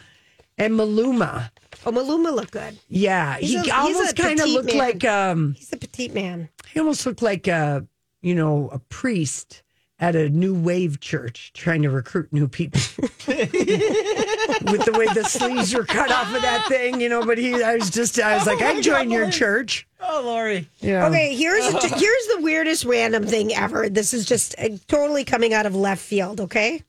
and 0.56 0.74
Maluma. 0.74 1.50
Oh, 1.86 1.92
Maluma 1.92 2.34
looked 2.34 2.50
good. 2.52 2.78
Yeah, 2.88 3.36
He's 3.38 3.62
he 3.64 3.70
a- 3.70 3.74
almost 3.74 4.16
kind 4.16 4.40
of 4.40 4.48
looked 4.48 4.68
man. 4.68 4.78
like 4.78 5.04
um 5.04 5.54
He's 5.56 5.72
a 5.72 5.76
petite 5.76 6.14
man. 6.14 6.48
he 6.72 6.80
almost 6.80 7.06
looked 7.06 7.22
like 7.22 7.46
a 7.46 7.86
you 8.22 8.34
know 8.34 8.68
a 8.72 8.78
priest 8.78 9.62
at 10.00 10.14
a 10.14 10.28
new 10.28 10.54
wave 10.54 11.00
church 11.00 11.52
trying 11.54 11.82
to 11.82 11.90
recruit 11.90 12.32
new 12.32 12.46
people 12.48 12.80
with 13.26 14.84
the 14.84 14.94
way 14.96 15.06
the 15.14 15.24
sleeves 15.24 15.74
were 15.74 15.84
cut 15.84 16.10
off 16.12 16.32
of 16.34 16.40
that 16.42 16.64
thing 16.68 17.00
you 17.00 17.08
know 17.08 17.24
but 17.24 17.36
he 17.38 17.62
i 17.64 17.74
was 17.74 17.90
just 17.90 18.18
i 18.20 18.36
was 18.36 18.46
like 18.46 18.60
i 18.62 18.80
join 18.80 19.10
your 19.10 19.28
church 19.30 19.86
Oh, 20.00 20.22
Lori. 20.24 20.68
yeah 20.78 21.08
Okay, 21.08 21.34
here's 21.34 21.64
here's 21.66 22.26
the 22.28 22.38
weirdest 22.40 22.84
random 22.84 23.26
thing 23.26 23.52
ever. 23.52 23.88
This 23.88 24.14
is 24.14 24.24
just 24.26 24.54
uh, 24.56 24.68
totally 24.86 25.24
coming 25.24 25.52
out 25.52 25.66
of 25.66 25.74
left 25.74 26.00
field. 26.00 26.40
Okay, 26.40 26.84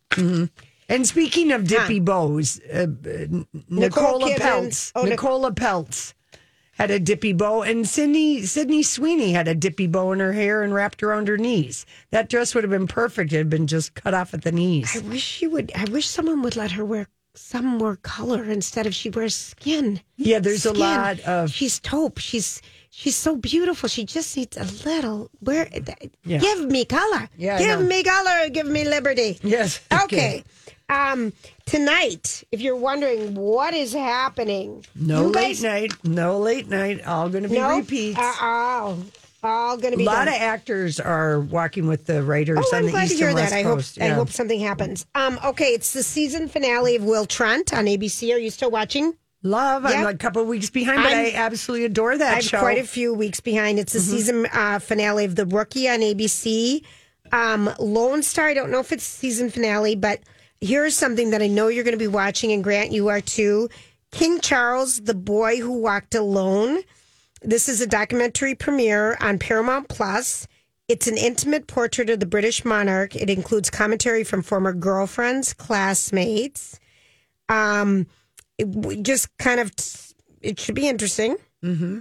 and 0.90 1.08
speaking 1.08 1.52
of 1.52 1.66
dippy 1.66 2.00
bows 2.00 2.60
uh, 2.74 2.88
uh, 2.88 3.44
nicola 3.70 4.30
Kidman- 4.32 4.38
peltz. 4.38 4.92
Oh, 4.96 5.06
nicola 5.06 5.52
peltz 5.54 6.14
had 6.74 6.92
a 6.92 7.00
dippy 7.00 7.34
bow 7.34 7.62
and 7.62 7.88
sydney 7.88 8.42
sydney 8.46 8.82
sweeney 8.84 9.32
had 9.34 9.48
a 9.48 9.56
dippy 9.56 9.88
bow 9.88 10.12
in 10.12 10.20
her 10.20 10.34
hair 10.34 10.64
and 10.64 10.74
wrapped 10.74 11.04
around 11.04 11.28
her 11.28 11.38
knees. 11.38 11.86
That 12.12 12.30
dress 12.30 12.56
would 12.56 12.64
have 12.64 12.72
been 12.72 12.88
perfect. 12.88 13.34
It 13.34 13.38
had 13.38 13.50
been 13.50 13.68
just 13.68 13.94
cut 13.96 14.14
off 14.14 14.34
at 14.34 14.44
the 14.44 14.52
knees. 14.52 14.96
I 14.96 15.00
wish 15.08 15.22
she 15.22 15.46
would. 15.48 15.72
I 15.76 15.86
wish 15.86 16.08
someone 16.08 16.42
would 16.42 16.56
let 16.56 16.72
her 16.72 16.86
wear 16.86 17.08
some 17.36 17.66
more 17.66 17.96
color 17.98 18.44
instead 18.44 18.86
of 18.88 18.94
she 18.96 19.10
wears 19.10 19.36
skin. 19.36 20.02
yeah 20.18 20.40
there's 20.40 20.66
a 20.66 20.74
lot 20.74 21.20
of 21.22 21.52
She's 21.52 21.80
taupe. 21.80 22.18
She's 22.20 22.62
she's 22.90 23.16
so 23.16 23.36
beautiful. 23.36 23.88
She 23.90 24.04
just 24.06 24.36
needs 24.36 24.58
a 24.58 24.66
little. 24.88 25.30
Where? 25.40 25.70
Yeah. 26.26 26.40
Give 26.40 26.66
me 26.66 26.86
color. 26.86 27.30
Yeah, 27.38 27.60
Give 27.60 27.82
me 27.86 28.04
color. 28.04 28.50
Give 28.50 28.68
me 28.68 28.84
liberty. 28.86 29.40
Yes. 29.44 29.80
Okay. 30.04 30.44
Um, 30.90 31.34
tonight, 31.68 32.44
if 32.52 32.62
you're 32.62 32.76
wondering 32.76 33.36
what 33.36 33.76
is 33.76 33.94
happening, 33.94 34.84
No 34.96 35.28
you 35.28 35.32
late 35.32 35.62
guys- 35.62 35.64
night. 35.64 35.92
No 36.04 36.40
late 36.40 36.68
night. 36.68 37.06
All 37.06 37.30
going 37.30 37.44
to 37.44 37.50
be 37.50 37.60
No, 37.60 37.78
repeats. 37.78 38.18
Uh, 38.18 38.96
all, 39.44 39.78
going 39.78 39.92
to 39.92 39.98
be 39.98 40.04
a 40.04 40.08
lot 40.08 40.26
done. 40.26 40.28
of 40.30 40.42
actors 40.42 41.00
are 41.00 41.40
walking 41.40 41.88
with 41.88 42.06
the 42.06 42.24
writers 42.24 42.58
Oh, 42.60 42.76
on 42.76 42.80
I'm 42.80 42.86
the 42.86 42.92
glad 42.92 43.04
east 43.06 43.12
to 43.14 43.18
hear 43.18 43.30
and 43.30 43.38
that. 43.38 43.54
I 43.54 43.62
hope 43.64 43.78
coast. 43.78 44.02
I 44.02 44.08
hope 44.10 44.30
something 44.30 44.60
happens. 44.60 45.06
Um, 45.16 45.40
okay, 45.46 45.74
it's 45.74 45.94
the 45.94 46.04
season 46.04 46.48
finale 46.48 46.96
of 46.96 47.04
Will 47.04 47.26
Trent 47.26 47.74
on 47.74 47.86
ABC. 47.86 48.34
Are 48.34 48.38
you 48.38 48.50
still 48.50 48.72
watching? 48.72 49.14
Love. 49.42 49.86
I'm 49.86 50.06
a 50.06 50.16
couple 50.16 50.44
weeks 50.44 50.70
behind, 50.70 51.02
but 51.02 51.14
I'm- 51.14 51.26
i 51.28 51.32
absolutely 51.34 51.86
adore 51.86 52.18
that 52.18 52.36
I'm 52.36 52.42
show. 52.42 52.60
quite 52.60 52.78
a 52.78 52.84
few 52.84 53.14
weeks 53.14 53.40
behind. 53.40 53.80
It's 53.80 53.94
the 53.94 54.02
season 54.02 54.46
uh, 54.52 54.80
finale 54.80 55.24
of 55.26 55.36
The 55.36 55.46
Rookie 55.46 55.88
on 55.90 56.00
ABC. 56.00 56.84
Um, 57.32 57.70
Lone 57.80 58.22
Star, 58.22 58.48
I 58.48 58.54
don't 58.54 58.70
know 58.72 58.80
if 58.80 58.92
it's 58.92 59.04
season 59.04 59.50
finale, 59.50 59.96
but 59.96 60.20
here's 60.60 60.96
something 60.98 61.30
that 61.30 61.42
I 61.42 61.48
know 61.48 61.70
you're 61.70 61.84
going 61.86 61.94
to 61.94 61.98
be 61.98 62.08
watching, 62.08 62.52
and 62.52 62.62
Grant, 62.64 62.92
you 62.92 63.08
are 63.08 63.22
too. 63.22 63.70
King 64.12 64.42
Charles, 64.42 65.00
the 65.02 65.14
boy 65.14 65.58
who 65.62 65.72
walked 65.72 66.16
alone. 66.16 66.80
This 67.42 67.70
is 67.70 67.82
a 67.82 67.88
documentary 67.88 68.56
premiere 68.56 69.18
on 69.22 69.40
Paramount 69.40 69.88
Plus. 69.88 70.48
It's 70.88 71.08
an 71.08 71.18
intimate 71.18 71.68
portrait 71.68 72.10
of 72.10 72.20
the 72.20 72.26
British 72.26 72.66
monarch. 72.66 73.16
It 73.16 73.30
includes 73.30 73.70
commentary 73.70 74.24
from 74.24 74.42
former 74.42 74.74
girlfriends, 74.74 75.54
classmates. 75.54 76.80
Um, 77.48 78.08
it, 78.58 79.04
just 79.04 79.36
kind 79.38 79.60
of, 79.60 79.72
it 80.42 80.60
should 80.60 80.76
be 80.76 80.90
interesting. 80.90 81.38
Mm-hmm. 81.64 82.00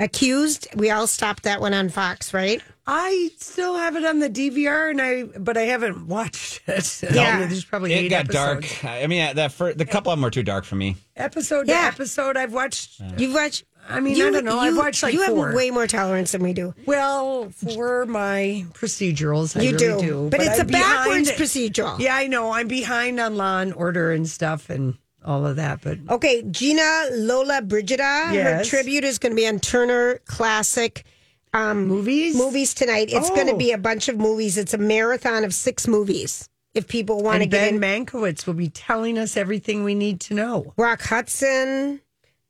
Accused, 0.00 0.66
we 0.74 0.90
all 0.90 1.06
stopped 1.06 1.42
that 1.44 1.60
one 1.60 1.74
on 1.74 1.88
Fox, 1.90 2.32
right? 2.34 2.60
I 2.86 3.30
still 3.38 3.76
have 3.76 3.94
it 3.96 4.04
on 4.04 4.18
the 4.18 4.28
DVR, 4.30 4.90
and 4.90 5.00
I 5.00 5.22
but 5.38 5.56
I 5.56 5.62
haven't 5.62 6.06
watched 6.08 6.62
it. 6.66 7.02
Yeah. 7.14 7.38
there's 7.46 7.64
probably 7.64 7.92
It 7.92 7.96
eight 7.98 8.08
got 8.08 8.24
episodes. 8.24 8.80
dark. 8.82 8.84
I 9.02 9.06
mean, 9.06 9.36
that 9.36 9.52
fir- 9.52 9.74
the 9.74 9.84
couple 9.84 10.10
of 10.10 10.16
them 10.18 10.24
were 10.24 10.30
too 10.30 10.42
dark 10.42 10.64
for 10.64 10.74
me. 10.76 10.96
Episode 11.16 11.68
Yeah. 11.68 11.82
to 11.82 11.86
episode, 11.94 12.36
I've 12.36 12.52
watched. 12.52 13.00
You've 13.18 13.34
watched. 13.34 13.64
I 13.88 14.00
mean, 14.00 14.14
I 14.20 14.30
don't 14.30 14.44
know. 14.44 14.58
I've 14.58 14.76
watched 14.76 15.02
like 15.02 15.14
you 15.14 15.24
four. 15.26 15.46
have 15.48 15.54
way 15.56 15.70
more 15.70 15.86
tolerance 15.86 16.32
than 16.32 16.42
we 16.42 16.52
do. 16.52 16.74
Well, 16.86 17.50
for 17.50 18.06
my 18.06 18.64
procedurals, 18.72 19.56
I 19.56 19.62
You 19.62 19.72
really 19.76 20.02
do. 20.02 20.08
do. 20.08 20.28
But 20.30 20.40
it's 20.40 20.60
I'm 20.60 20.68
a 20.68 20.70
backwards 20.72 21.30
behind- 21.30 21.38
procedural. 21.50 21.98
Yeah, 21.98 22.14
I 22.16 22.26
know. 22.26 22.52
I'm 22.52 22.68
behind 22.68 23.20
on 23.20 23.36
Law 23.36 23.60
and 23.60 23.74
Order 23.74 24.12
and 24.12 24.28
stuff, 24.28 24.70
and 24.70 24.96
all 25.24 25.46
of 25.46 25.56
that. 25.56 25.80
But 25.82 25.98
Okay, 26.08 26.42
Gina 26.50 27.08
Lollobrigida. 27.12 28.32
Her 28.42 28.64
tribute 28.64 29.04
is 29.04 29.18
going 29.18 29.32
to 29.32 29.36
be 29.36 29.46
on 29.46 29.58
Turner 29.60 30.18
Classic 30.26 31.04
um, 31.52 31.86
movies, 31.86 32.36
movies 32.36 32.74
tonight. 32.74 33.08
It's 33.10 33.28
going 33.30 33.46
to 33.48 33.54
Oh. 33.54 33.58
be 33.58 33.72
a 33.72 33.78
bunch 33.78 34.08
of 34.08 34.16
movies. 34.18 34.56
It's 34.56 34.72
a 34.74 34.78
marathon 34.78 35.44
of 35.44 35.52
six 35.54 35.88
movies. 35.88 36.48
If 36.74 36.86
people 36.86 37.22
want 37.22 37.40
to 37.42 37.46
get 37.48 37.72
Ben 37.72 37.74
in, 37.74 38.06
Mankiewicz 38.06 38.46
will 38.46 38.54
be 38.54 38.68
telling 38.68 39.18
us 39.18 39.36
everything 39.36 39.82
we 39.82 39.96
need 39.96 40.20
to 40.20 40.34
know. 40.34 40.72
Rock 40.76 41.02
Hudson, 41.02 42.00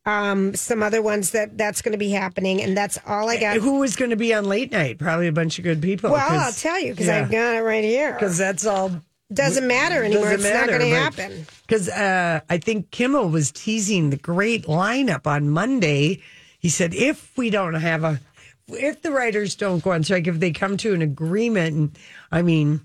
um, 0.05 0.55
some 0.55 0.83
other 0.83 1.01
ones 1.01 1.31
that 1.31 1.57
that's 1.57 1.81
going 1.81 1.93
to 1.93 1.99
be 1.99 2.11
happening, 2.11 2.61
and 2.61 2.77
that's 2.77 2.99
all 3.07 3.31
I 3.31 3.39
got. 3.41 3.57
Who 3.57 3.83
is 3.83 3.97
going 3.97 4.11
to 4.11 4.17
be 4.17 4.35
on 4.35 4.45
late 4.45 4.71
night? 4.73 4.99
Probably 4.99 5.27
a 5.29 5.33
bunch 5.33 5.57
of 5.59 5.65
good 5.65 5.81
people. 5.81 6.11
well, 6.13 6.41
I'll 6.41 6.53
tell 6.53 6.79
you 6.79 6.93
because 6.93 7.09
I've 7.09 7.31
got 7.31 7.57
it 7.57 7.61
right 7.63 7.83
here. 7.83 8.13
because 8.13 8.37
that's 8.37 8.67
all 8.67 8.91
Doesn't 9.33 9.67
matter 9.67 10.03
anymore. 10.03 10.31
Doesn't 10.31 10.41
it's 10.41 10.45
not 10.45 10.67
matter, 10.67 10.79
going 10.79 10.91
to 10.91 10.97
happen. 10.97 11.47
Because 11.67 11.89
uh, 11.89 12.41
I 12.51 12.59
think 12.59 12.91
Kimmel 12.91 13.29
was 13.29 13.53
teasing 13.53 14.11
the 14.11 14.17
great 14.17 14.65
lineup 14.65 15.27
on 15.27 15.51
Monday. 15.51 16.21
He 16.59 16.69
said, 16.69 16.95
if 16.95 17.37
we 17.37 17.49
don't 17.49 17.75
have 17.75 18.03
a, 18.03 18.21
if 18.69 19.03
the 19.03 19.13
writers 19.13 19.55
don't 19.55 19.83
go 19.83 19.93
on 19.93 20.03
strike, 20.03 20.27
if 20.27 20.41
they 20.41 20.51
come 20.51 20.77
to 20.79 20.95
an 20.95 21.03
agreement, 21.03 21.77
and 21.77 21.99
I 22.33 22.43
mean, 22.43 22.81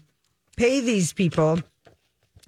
pay 0.56 0.82
these 0.82 1.14
people, 1.14 1.60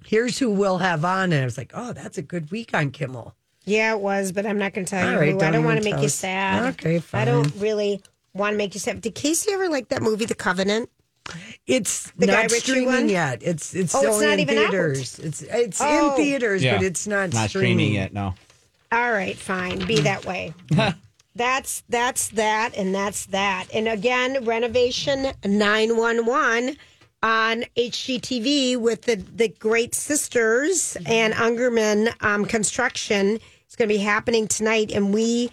here's 0.04 0.38
who 0.38 0.50
we'll 0.50 0.78
have 0.78 1.04
on. 1.04 1.32
And 1.32 1.42
I 1.42 1.44
was 1.44 1.58
like, 1.58 1.72
oh, 1.74 1.92
that's 1.92 2.18
a 2.18 2.22
good 2.22 2.50
week 2.52 2.74
on 2.74 2.92
Kimmel. 2.92 3.34
Yeah, 3.64 3.94
it 3.94 4.00
was, 4.00 4.32
but 4.32 4.46
I'm 4.46 4.58
not 4.58 4.72
going 4.72 4.86
to 4.86 4.90
tell 4.90 5.06
All 5.06 5.14
you. 5.14 5.18
right, 5.18 5.32
who. 5.32 5.38
I 5.40 5.50
don't 5.50 5.52
don't 5.54 5.64
want 5.64 5.78
to 5.78 5.84
make 5.84 5.94
tell 5.94 6.02
you 6.04 6.08
sad. 6.08 6.74
Okay, 6.74 7.00
fine. 7.00 7.20
I 7.20 7.24
don't 7.24 7.52
really 7.56 8.00
want 8.32 8.54
to 8.54 8.56
make 8.56 8.74
you 8.74 8.80
sad. 8.80 9.00
Did 9.00 9.14
Casey 9.14 9.52
ever 9.52 9.68
like 9.68 9.88
that 9.88 10.02
movie, 10.02 10.24
The 10.24 10.34
Covenant? 10.34 10.88
It's 11.66 12.10
The 12.18 12.26
not 12.26 12.44
Ritchie 12.50 12.60
streaming 12.60 12.86
one? 12.86 13.08
yet. 13.08 13.42
It's 13.42 13.74
it's 13.74 13.94
Oh, 13.94 14.00
it's 14.06 14.20
not 14.20 14.34
in 14.34 14.40
even 14.40 14.58
out? 14.58 14.70
theaters. 14.70 15.18
It's 15.18 15.42
it's 15.42 15.80
Oh. 15.80 16.10
in 16.10 16.16
theaters, 16.16 16.62
but 16.64 16.82
it's 16.82 17.06
not, 17.06 17.32
not 17.32 17.48
streaming. 17.50 17.76
streaming 17.78 17.94
yet. 17.94 18.12
No. 18.12 18.34
All 18.90 19.12
right, 19.12 19.36
fine. 19.36 19.78
Be 19.86 20.00
that 20.00 20.24
way. 20.24 20.54
that's 21.36 21.82
that's 21.88 22.28
that, 22.28 22.72
and 22.76 22.94
that's 22.94 23.26
that. 23.26 23.66
And 23.72 23.86
again, 23.88 24.44
renovation 24.44 25.32
nine 25.44 25.96
one 25.96 26.24
one 26.26 26.76
on 27.22 27.64
HGTV 27.76 28.76
with 28.76 29.02
the 29.02 29.16
the 29.16 29.48
Great 29.48 29.94
Sisters 29.94 30.96
and 31.06 31.34
Ungerman 31.34 32.14
um, 32.22 32.44
Construction. 32.44 33.38
It's 33.66 33.76
going 33.76 33.88
to 33.88 33.94
be 33.94 33.98
happening 34.00 34.48
tonight, 34.48 34.90
and 34.92 35.12
we 35.12 35.50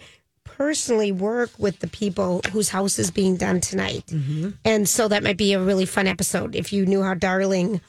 personally 0.56 1.12
work 1.12 1.50
with 1.58 1.80
the 1.80 1.86
people 1.86 2.40
whose 2.52 2.68
house 2.70 2.98
is 2.98 3.10
being 3.10 3.36
done 3.36 3.60
tonight, 3.60 4.06
mm-hmm. 4.06 4.50
and 4.64 4.88
so 4.88 5.08
that 5.08 5.22
might 5.22 5.36
be 5.36 5.52
a 5.52 5.60
really 5.60 5.86
fun 5.86 6.06
episode. 6.06 6.54
If 6.54 6.72
you 6.72 6.86
knew 6.86 7.02
how 7.02 7.14
darling 7.14 7.80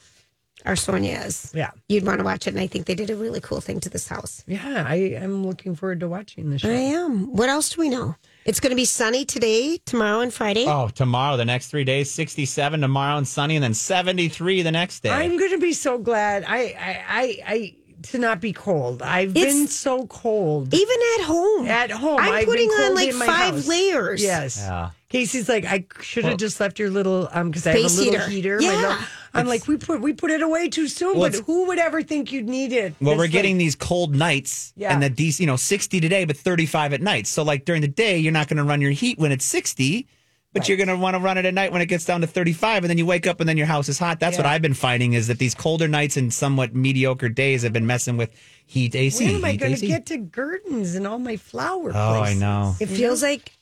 our 0.66 0.76
Sonia 0.76 1.20
is, 1.20 1.52
Yeah. 1.54 1.70
you'd 1.88 2.04
want 2.04 2.18
to 2.18 2.24
watch 2.24 2.46
it. 2.46 2.50
And 2.50 2.60
I 2.60 2.66
think 2.66 2.86
they 2.86 2.96
did 2.96 3.10
a 3.10 3.16
really 3.16 3.40
cool 3.40 3.60
thing 3.60 3.78
to 3.80 3.88
this 3.88 4.08
house. 4.08 4.42
Yeah, 4.46 4.84
I 4.86 4.96
am 4.96 5.46
looking 5.46 5.76
forward 5.76 6.00
to 6.00 6.08
watching 6.08 6.50
the 6.50 6.58
show. 6.58 6.68
I 6.68 6.72
am. 6.72 7.34
What 7.34 7.48
else 7.48 7.70
do 7.70 7.80
we 7.80 7.88
know? 7.88 8.16
It's 8.44 8.58
going 8.60 8.70
to 8.70 8.76
be 8.76 8.84
sunny 8.84 9.24
today, 9.24 9.78
tomorrow, 9.86 10.20
and 10.20 10.34
Friday. 10.34 10.64
Oh, 10.66 10.88
tomorrow, 10.88 11.36
the 11.36 11.44
next 11.44 11.68
three 11.68 11.84
days, 11.84 12.10
67 12.10 12.80
tomorrow 12.80 13.16
and 13.16 13.28
sunny, 13.28 13.56
and 13.56 13.62
then 13.62 13.74
73 13.74 14.62
the 14.62 14.72
next 14.72 15.02
day. 15.02 15.10
I'm 15.10 15.38
going 15.38 15.52
to 15.52 15.58
be 15.58 15.72
so 15.72 15.96
glad. 15.98 16.44
I, 16.46 16.56
I, 16.58 17.04
I, 17.08 17.38
I 17.46 17.74
to 18.04 18.18
not 18.18 18.40
be 18.40 18.52
cold. 18.52 19.02
I've 19.02 19.36
It's- 19.36 19.44
been 19.54 19.68
so 19.68 20.06
cold 20.06 20.72
Even 20.72 20.96
at 21.18 21.24
home. 21.24 21.66
at 21.66 21.90
home. 21.90 22.18
I'm 22.20 22.32
I've 22.32 22.44
putting 22.46 22.68
been 22.68 22.80
on 22.80 22.94
like 22.94 23.12
five 23.12 23.54
house. 23.54 23.66
layers. 23.66 24.22
Yes. 24.22 24.56
Yeah. 24.58 24.90
Casey's 25.08 25.48
like, 25.48 25.64
I 25.64 25.86
should 26.00 26.24
have 26.24 26.32
Well- 26.32 26.36
just 26.38 26.60
left 26.60 26.78
your 26.78 26.90
little 26.90 27.28
um 27.32 27.50
because 27.50 27.66
I 27.66 27.70
have 27.72 27.78
a 27.80 27.82
little 27.82 28.04
heater. 28.12 28.28
heater. 28.28 28.58
Yeah. 28.60 28.70
little- 28.76 28.96
I'm 29.34 29.46
like, 29.46 29.68
we 29.68 29.76
put 29.76 30.00
we 30.00 30.12
put 30.14 30.30
it 30.30 30.42
away 30.42 30.68
too 30.68 30.88
soon. 30.88 31.18
Well, 31.18 31.30
but 31.30 31.40
who 31.44 31.66
would 31.66 31.78
ever 31.78 32.02
think 32.02 32.32
you'd 32.32 32.48
need 32.48 32.72
it? 32.72 32.94
Well, 33.00 33.14
we're 33.14 33.22
like- 33.24 33.30
getting 33.30 33.58
these 33.58 33.74
cold 33.74 34.14
nights, 34.14 34.72
Yeah. 34.76 34.92
and 34.92 35.02
the 35.02 35.08
these 35.10 35.38
you 35.38 35.46
know 35.46 35.56
sixty 35.56 36.00
today, 36.00 36.24
but 36.24 36.36
thirty 36.36 36.66
five 36.66 36.92
at 36.92 37.02
night. 37.02 37.26
So 37.26 37.42
like 37.42 37.64
during 37.64 37.82
the 37.82 37.88
day, 37.88 38.18
you're 38.18 38.32
not 38.32 38.48
going 38.48 38.56
to 38.56 38.64
run 38.64 38.80
your 38.80 38.90
heat 38.90 39.18
when 39.18 39.30
it's 39.32 39.44
sixty, 39.44 40.06
but 40.52 40.68
you're 40.68 40.76
going 40.76 40.88
to 40.88 40.96
want 40.96 41.14
to 41.14 41.20
run 41.20 41.38
it 41.38 41.44
at 41.44 41.54
night 41.54 41.72
when 41.72 41.82
it 41.82 41.86
gets 41.86 42.04
down 42.04 42.20
to 42.22 42.26
thirty 42.26 42.52
five, 42.52 42.82
and 42.84 42.90
then 42.90 42.98
you 42.98 43.06
wake 43.06 43.26
up 43.26 43.40
and 43.40 43.48
then 43.48 43.56
your 43.56 43.66
house 43.66 43.88
is 43.88 43.98
hot. 43.98 44.20
That's 44.20 44.36
what 44.36 44.46
I've 44.46 44.62
been 44.62 44.74
finding 44.74 45.12
is 45.12 45.26
that 45.26 45.38
these 45.38 45.54
colder 45.54 45.88
nights 45.88 46.16
and 46.16 46.32
somewhat 46.32 46.74
mediocre 46.74 47.28
days 47.28 47.62
have 47.62 47.72
been 47.72 47.86
messing 47.86 48.16
with 48.16 48.34
heat 48.66 48.94
AC. 48.94 49.24
When 49.24 49.36
am 49.36 49.44
I 49.44 49.56
going 49.56 49.76
to 49.76 49.86
get 49.86 50.06
to 50.06 50.18
Gertens 50.18 50.96
and 50.96 51.06
all 51.06 51.18
my 51.18 51.36
flower? 51.36 51.92
Oh, 51.94 52.20
I 52.20 52.34
know. 52.34 52.74
It 52.80 52.86
feels 52.86 53.22
like 53.22 53.52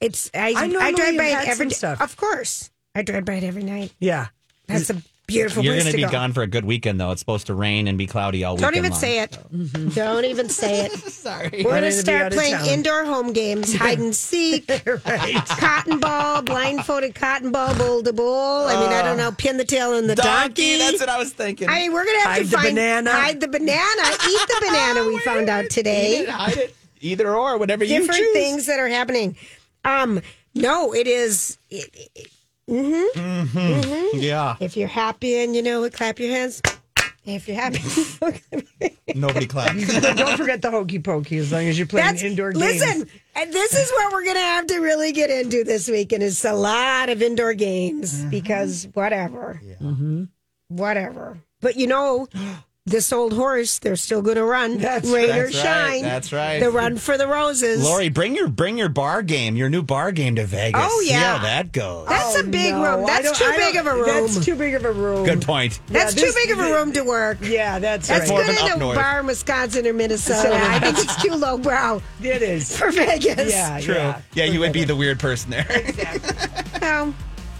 it's. 0.00 0.30
I, 0.34 0.54
I 0.56 0.64
I, 0.64 0.92
drive 0.92 1.16
by 1.16 1.24
it 1.24 1.34
had 1.34 1.48
every 1.48 1.70
stuff. 1.70 2.00
Of 2.00 2.16
course. 2.16 2.70
I 2.94 3.02
drive 3.02 3.24
by 3.24 3.34
it 3.34 3.44
every 3.44 3.62
night. 3.62 3.92
Yeah. 4.00 4.28
That's 4.66 4.90
a 4.90 4.96
beautiful 5.30 5.64
You're 5.64 5.74
going 5.74 5.86
to 5.86 5.90
to 5.92 5.96
be 5.96 6.02
go. 6.04 6.10
gone 6.10 6.32
for 6.32 6.42
a 6.42 6.46
good 6.46 6.64
weekend, 6.64 7.00
though. 7.00 7.10
It's 7.10 7.20
supposed 7.20 7.46
to 7.48 7.54
rain 7.54 7.88
and 7.88 7.96
be 7.96 8.06
cloudy 8.06 8.44
all 8.44 8.56
weekend. 8.56 8.72
Don't 8.74 8.78
even 8.78 8.90
long. 8.92 9.00
say 9.00 9.20
it. 9.20 9.38
Don't 9.94 10.24
even 10.24 10.48
say 10.48 10.86
it. 10.86 10.92
Sorry. 10.98 11.62
We're 11.64 11.80
going 11.80 11.82
to 11.84 11.90
to 11.90 12.04
be 12.04 12.12
out 12.12 12.20
start 12.20 12.32
playing 12.32 12.54
town. 12.54 12.68
indoor 12.68 13.04
home 13.04 13.32
games, 13.32 13.74
hide 13.76 13.98
and 13.98 14.14
seek, 14.14 14.68
right. 14.86 15.34
cotton 15.46 16.00
ball, 16.00 16.42
blindfolded 16.42 17.14
cotton 17.14 17.52
ball, 17.52 17.74
bowl 17.76 18.02
to 18.02 18.12
bowl. 18.12 18.66
I 18.66 18.80
mean, 18.80 18.90
I 18.90 19.02
don't 19.02 19.16
know, 19.16 19.32
pin 19.32 19.56
the 19.56 19.64
tail 19.64 19.94
in 19.94 20.06
the 20.06 20.14
Donkey. 20.14 20.76
donkey. 20.76 20.78
That's 20.78 21.00
what 21.00 21.08
I 21.08 21.18
was 21.18 21.32
thinking. 21.32 21.68
I 21.68 21.80
mean, 21.80 21.92
we're 21.92 22.04
gonna 22.04 22.18
have 22.20 22.30
Hide 22.32 22.38
to 22.44 22.50
the 22.50 22.56
find 22.56 22.68
banana. 22.76 23.10
hide 23.12 23.40
the 23.40 23.48
banana, 23.48 24.02
eat 24.28 24.48
the 24.48 24.62
banana. 24.66 25.04
we 25.06 25.18
found 25.20 25.48
out 25.48 25.64
Eat 25.64 25.70
today. 25.70 26.18
it, 26.18 26.28
hide 26.28 26.56
it, 26.56 26.74
either 27.00 27.34
or, 27.34 27.58
whatever 27.58 27.84
you 27.84 27.98
choose. 27.98 28.06
Different 28.08 28.24
choose. 28.26 28.32
things 28.34 28.66
that 28.66 28.78
are 28.78 28.88
happening. 28.88 29.36
Um, 29.84 30.20
no, 30.54 30.92
it 30.94 31.06
is. 31.06 31.58
It, 31.70 31.90
it- 32.14 32.30
Mm-hmm. 32.70 33.20
Mm-hmm. 33.20 33.58
Mm-hmm. 33.58 34.18
Yeah. 34.18 34.56
if 34.60 34.76
you're 34.76 34.88
happy 34.88 35.38
and 35.42 35.54
you 35.56 35.62
know 35.62 35.82
it, 35.84 35.92
clap 35.92 36.18
your 36.20 36.30
hands. 36.30 36.62
If 37.26 37.46
you're 37.48 37.56
happy, 37.56 37.80
Nobody 39.14 39.46
claps. 39.46 40.00
Don't 40.16 40.36
forget 40.38 40.62
the 40.62 40.70
hokey 40.70 40.98
pokey 41.00 41.36
as 41.36 41.52
long 41.52 41.66
as 41.66 41.76
you're 41.78 41.86
playing 41.86 42.06
that's 42.06 42.22
indoor 42.22 42.52
games. 42.52 42.80
listen. 42.80 43.08
And 43.36 43.52
this 43.52 43.74
is 43.74 43.90
what 43.90 44.12
we're 44.12 44.24
gonna 44.24 44.38
have 44.40 44.66
to 44.68 44.78
really 44.78 45.12
get 45.12 45.28
into 45.30 45.62
this 45.62 45.88
week, 45.88 46.12
and 46.12 46.22
it's 46.22 46.44
a 46.44 46.54
lot 46.54 47.08
of 47.10 47.20
indoor 47.22 47.52
games 47.54 48.20
Mm-hmm. 48.20 48.30
because 48.30 48.88
whatever, 48.94 49.60
whatever. 50.68 51.38
But 51.60 51.76
you 51.76 51.86
know, 51.88 52.26
this 52.86 53.12
old 53.12 53.34
horse, 53.34 53.78
they're 53.78 53.94
still 53.94 54.22
gonna 54.22 54.44
run, 54.44 54.78
That's 54.78 55.08
rain 55.08 55.30
or 55.30 55.44
That's 55.50 55.54
right, 55.56 55.62
shine. 55.62 56.02
that's 56.02 56.32
right. 56.32 56.60
The 56.60 56.70
run 56.70 56.96
for 56.96 57.18
the 57.18 57.28
roses. 57.28 57.84
Lori, 57.84 58.08
bring 58.08 58.34
your 58.34 58.48
bring 58.48 58.78
your 58.78 58.88
bar 58.88 59.22
game, 59.22 59.54
your 59.54 59.68
new 59.68 59.82
bar 59.82 60.12
game 60.12 60.36
to 60.36 60.44
Vegas. 60.46 60.80
Oh, 60.82 61.00
See 61.04 61.10
yeah. 61.10 61.36
how 61.36 61.42
that 61.42 61.72
goes. 61.72 62.08
That's 62.08 62.36
a 62.36 62.40
oh, 62.40 62.50
big 62.50 62.74
No, 62.74 62.96
room. 62.98 63.06
That's 63.06 63.38
too 63.38 63.52
big 63.56 63.76
of 63.76 63.86
a 63.86 63.94
room. 63.94 64.06
That's 64.06 64.44
too 64.44 64.56
big 64.56 64.74
of 64.74 64.84
a 64.84 64.92
room. 64.92 65.24
Good 65.24 65.42
point. 65.42 65.78
That's 65.88 66.16
Yeah, 66.16 66.26
too 66.26 66.32
big 66.34 66.50
of 66.52 66.58
a 66.58 66.72
room 66.72 66.92
to 66.92 67.02
work. 67.02 67.38
Yeah, 67.42 67.78
that's, 67.78 68.08
That's 68.08 68.30
right. 68.30 68.46
good 68.46 68.58
an 68.58 68.66
in 68.66 68.72
a 68.72 68.76
north. 68.78 68.96
bar 68.96 69.20
in 69.20 69.26
Wisconsin 69.26 69.86
or 69.86 69.92
Minnesota. 69.92 70.50
I 70.54 70.78
think 70.80 70.98
it's 70.98 71.22
too 71.22 71.34
lowbrow 71.34 72.00
It 72.22 72.42
is. 72.42 72.76
for 72.78 72.90
Vegas. 72.90 73.50
Yeah, 73.52 73.80
True. 73.80 73.94
yeah. 73.94 74.20
Yeah, 74.34 74.44
you 74.46 74.58
would 74.60 74.72
be 74.72 74.84
the 74.84 74.96
weird 74.96 75.20
person 75.20 75.50
there. 75.50 75.66
Well, 76.80 77.14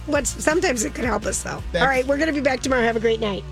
what's 0.07 0.43
sometimes 0.43 0.83
it 0.83 0.93
could 0.95 1.05
help 1.05 1.25
us 1.25 1.41
though. 1.43 1.61
All 1.75 1.85
right, 1.85 2.05
we're 2.07 2.17
going 2.17 2.27
to 2.27 2.33
be 2.33 2.41
back 2.41 2.59
tomorrow. 2.61 2.81
Have 2.81 2.95
a 2.95 2.99
great 2.99 3.19
night. 3.21 3.43